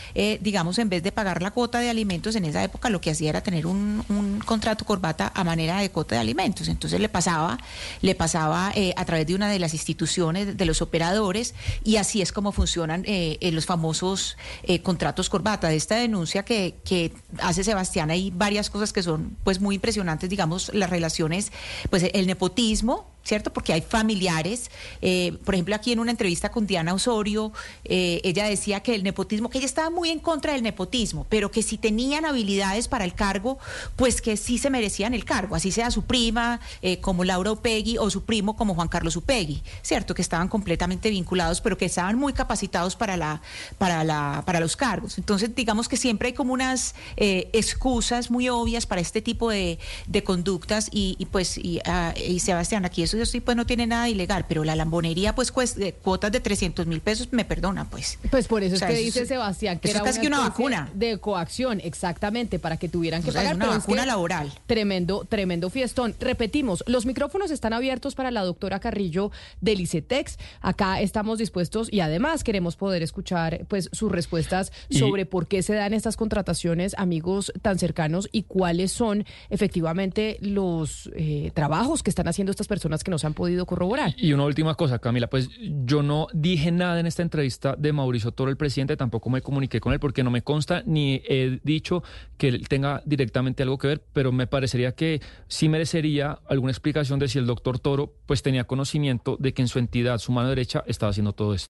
digamos, 0.41 0.79
en 0.79 0.89
vez 0.89 0.96
de 1.03 1.13
pagar 1.13 1.43
la 1.43 1.51
cuota 1.51 1.79
de 1.81 1.91
alimentos 1.91 2.37
en 2.37 2.45
esa 2.45 2.63
época, 2.63 2.91
lo 2.91 3.01
que 3.01 3.11
hacía 3.11 3.31
era 3.31 3.43
tener 3.43 3.67
un, 3.67 4.05
contrato 4.45 4.85
corbata 4.85 5.33
a 5.35 5.45
manera 5.45 5.81
de 5.81 5.91
cuota 5.91 6.15
de 6.15 6.21
alimentos. 6.21 6.69
Entonces 6.69 7.01
le 7.01 7.09
pasaba, 7.09 7.59
le 8.03 8.15
pasaba 8.15 8.73
eh, 8.75 8.93
a 8.97 9.05
través 9.05 9.27
de 9.27 9.35
una 9.35 9.49
de 9.49 9.59
las 9.59 9.73
instituciones 9.73 10.57
de 10.57 10.65
los 10.65 10.83
operadores 10.83 11.55
y 11.85 11.97
así 11.97 12.23
es 12.23 12.33
como 12.33 12.53
funcionan 12.53 13.05
eh, 13.07 13.39
eh, 13.41 13.53
los 13.53 13.67
famosos 13.67 14.37
contratos 14.83 15.29
corbata. 15.29 15.69
De 15.69 15.77
esta 15.77 15.97
denuncia 15.97 16.45
que, 16.45 16.77
que 16.85 17.13
hace 17.41 17.65
Sebastián 17.65 18.11
hay 18.11 18.31
varias 18.31 18.71
cosas 18.71 18.93
que 18.93 19.03
son 19.03 19.37
pues 19.45 19.61
muy 19.61 19.77
impresionantes, 19.77 20.29
digamos, 20.31 20.73
las 20.75 20.91
relaciones, 20.91 21.53
pues 21.91 22.05
el 22.13 22.27
nepotismo, 22.27 23.07
¿cierto? 23.27 23.53
Porque 23.53 23.73
hay 23.73 23.83
familiares. 23.83 24.71
eh, 25.03 25.37
por 25.45 25.55
ejemplo, 25.55 25.75
aquí 25.75 25.93
en 25.93 25.99
una 25.99 26.13
entrevista 26.13 26.51
con 26.51 26.67
Diana 26.67 26.95
Osorio, 26.95 27.53
eh, 27.85 28.21
ella 28.25 28.47
decía 28.47 28.81
que 28.81 28.95
el 28.95 29.03
nepotismo, 29.03 29.51
que 29.51 29.59
ella 29.59 29.67
estaba 29.67 29.91
muy 29.91 30.11
en 30.11 30.21
contra 30.21 30.53
del 30.53 30.63
nepotismo, 30.63 31.27
pero 31.29 31.51
que 31.51 31.63
si 31.63 31.77
tenían 31.77 32.25
habilidades 32.25 32.89
para 32.89 33.05
el 33.05 33.15
cargo, 33.15 33.59
pues 33.97 34.21
que 34.21 34.37
sí 34.37 34.59
se 34.59 34.71
merecían 34.71 35.13
el 35.15 35.25
cargo, 35.25 35.57
así 35.57 35.73
sea 35.73 35.91
su 35.91 36.03
prima 36.03 36.61
eh, 36.83 37.01
como 37.01 37.25
Laura 37.25 37.53
Upegui 37.53 37.99
o 37.99 38.09
su 38.11 38.25
primo 38.25 38.55
como 38.57 38.75
Juan 38.75 38.89
Carlos 38.89 39.17
Upegui, 39.17 39.63
¿cierto? 39.83 40.15
Que 40.15 40.23
estaban 40.23 40.49
completamente 40.49 41.11
vinculados, 41.11 41.61
pero 41.61 41.77
que 41.77 41.87
estaban 41.87 42.17
muy 42.17 42.33
capacitados 42.33 42.95
para, 42.95 43.17
la, 43.17 43.43
para, 43.79 44.05
la, 44.05 44.43
para 44.47 44.61
los 44.61 44.77
cargos. 44.77 45.19
Entonces, 45.19 45.55
digamos 45.55 45.89
que 45.89 45.97
siempre 45.97 46.29
hay 46.29 46.35
como 46.35 46.53
unas 46.53 46.95
eh, 47.17 47.51
excusas 47.53 48.31
muy 48.31 48.49
obvias 48.49 48.87
para 48.87 49.01
este 49.01 49.21
tipo 49.21 49.51
de, 49.51 49.79
de 50.07 50.23
conductas 50.23 50.89
y, 50.93 51.17
y 51.19 51.27
pues, 51.27 51.59
y, 51.59 51.81
ah, 51.85 52.15
y 52.17 52.39
Sebastián, 52.39 52.85
aquí 52.85 53.03
eso 53.03 53.16
eso 53.17 53.27
sí 53.27 53.41
pues 53.41 53.57
no 53.57 53.67
tiene 53.67 53.87
nada 53.87 54.09
ilegal, 54.09 54.45
pero 54.49 54.65
la 54.65 54.77
lambonería 54.77 55.35
pues 55.35 55.51
cuesta, 55.53 55.81
eh, 55.85 55.95
cuotas 56.03 56.33
de 56.33 56.41
300 56.41 56.87
mil 56.87 57.01
pesos, 57.01 57.29
me 57.33 57.45
perdona 57.45 57.89
pues. 57.89 58.19
Pues 58.31 58.47
por 58.49 58.63
eso 58.63 58.77
O 58.77 58.79
sea, 58.79 58.89
es 58.89 58.95
que 58.95 59.01
eso 59.01 59.07
dice 59.07 59.23
es- 59.23 59.29
Sebastián 59.29 59.79
que 59.79 59.89
eso 59.89 59.99
era 59.99 60.09
es 60.11 60.17
casi 60.17 60.27
una 60.27 60.41
vacuna. 60.41 60.91
de 60.95 61.19
coacción, 61.19 61.81
exactamente, 61.83 62.59
para 62.59 62.77
que 62.77 62.89
tuvieran 62.89 63.23
que 63.23 63.31
O 63.31 63.33
sea, 63.33 63.43
es 63.43 63.47
pagar. 63.49 63.57
una 63.57 63.65
pero 63.67 63.79
vacuna 63.81 64.03
que 64.03 64.07
laboral. 64.07 64.53
Tremendo, 64.67 65.25
tremendo 65.29 65.71
fiestón. 65.71 66.15
Repetimos, 66.21 66.85
los 66.87 67.07
micrófonos 67.07 67.51
están 67.51 67.73
abiertos 67.73 68.15
para 68.15 68.31
la 68.31 68.43
doctora 68.45 68.81
Carrillo 68.81 69.31
del 69.61 69.81
ICETEX. 69.81 70.39
Acá 70.61 71.01
estamos 71.01 71.39
dispuestos 71.39 71.89
y 71.93 72.01
además 72.01 72.45
queremos 72.45 72.77
poder 72.77 73.03
escuchar 73.03 73.65
pues 73.69 73.89
sus 73.93 74.11
respuestas 74.13 74.73
Y- 74.89 74.99
sobre 74.99 75.27
por 75.27 75.47
qué 75.47 75.63
se 75.63 75.75
dan 75.75 75.95
estas 75.95 76.17
contrataciones, 76.17 76.95
amigos 76.99 77.53
tan 77.63 77.79
cercanos 77.79 78.29
y 78.33 78.43
cuáles 78.45 78.93
son 78.93 79.25
efectivamente 79.51 80.39
los 80.41 81.11
eh, 81.17 81.51
trabajos 81.55 82.03
que 82.03 82.11
están 82.11 82.29
haciendo 82.29 82.51
estas 82.51 82.69
personas 82.69 83.03
que 83.07 83.11
nos 83.13 83.25
han 83.25 83.35
podido 83.35 83.67
corroborar. 83.67 84.15
Y 84.17 84.33
una 84.33 84.45
última 84.45 84.75
cosa, 84.75 84.99
Camila, 84.99 85.29
pues 85.29 85.49
yo 85.61 86.03
no 86.03 86.27
dije 86.33 86.73
nada 86.73 86.99
en 86.99 87.07
esta 87.07 87.23
entrevista 87.23 87.77
de 87.79 87.93
Mauricio 87.93 88.33
Toro, 88.33 88.51
el 88.51 88.57
presidente, 88.57 88.97
tampoco 88.97 89.31
me 89.31 89.41
comuniqué 89.43 89.81
con 89.81 89.93
él 89.93 90.01
porque 90.01 90.25
no 90.25 90.33
me 90.33 90.43
consta 90.43 90.83
ni 90.85 91.23
he 91.29 91.61
dicho 91.63 92.03
que 92.37 92.49
él 92.49 92.69
tenga 92.69 93.03
directamente 93.05 93.63
algo 93.63 93.79
que 93.79 93.87
ver, 93.87 94.03
pero 94.13 94.33
me 94.33 94.49
parecería 94.49 94.91
que 94.93 95.21
sí 95.47 95.69
merecería 95.69 96.41
alguna 96.49 96.73
explicación 96.73 97.21
de 97.21 97.29
si 97.29 97.39
el 97.39 97.47
doctor 97.47 97.79
Toro 97.79 98.13
pues 98.27 98.43
tenía 98.43 98.65
conocimiento 98.65 99.37
de 99.39 99.55
que 99.55 99.63
en 99.63 99.69
su 99.69 99.79
entidad, 99.79 100.19
su 100.19 100.33
mano 100.33 100.49
derecha, 100.49 100.83
estaba 100.89 101.11
haciendo 101.11 101.33
todo 101.33 101.55
esto. 101.55 101.65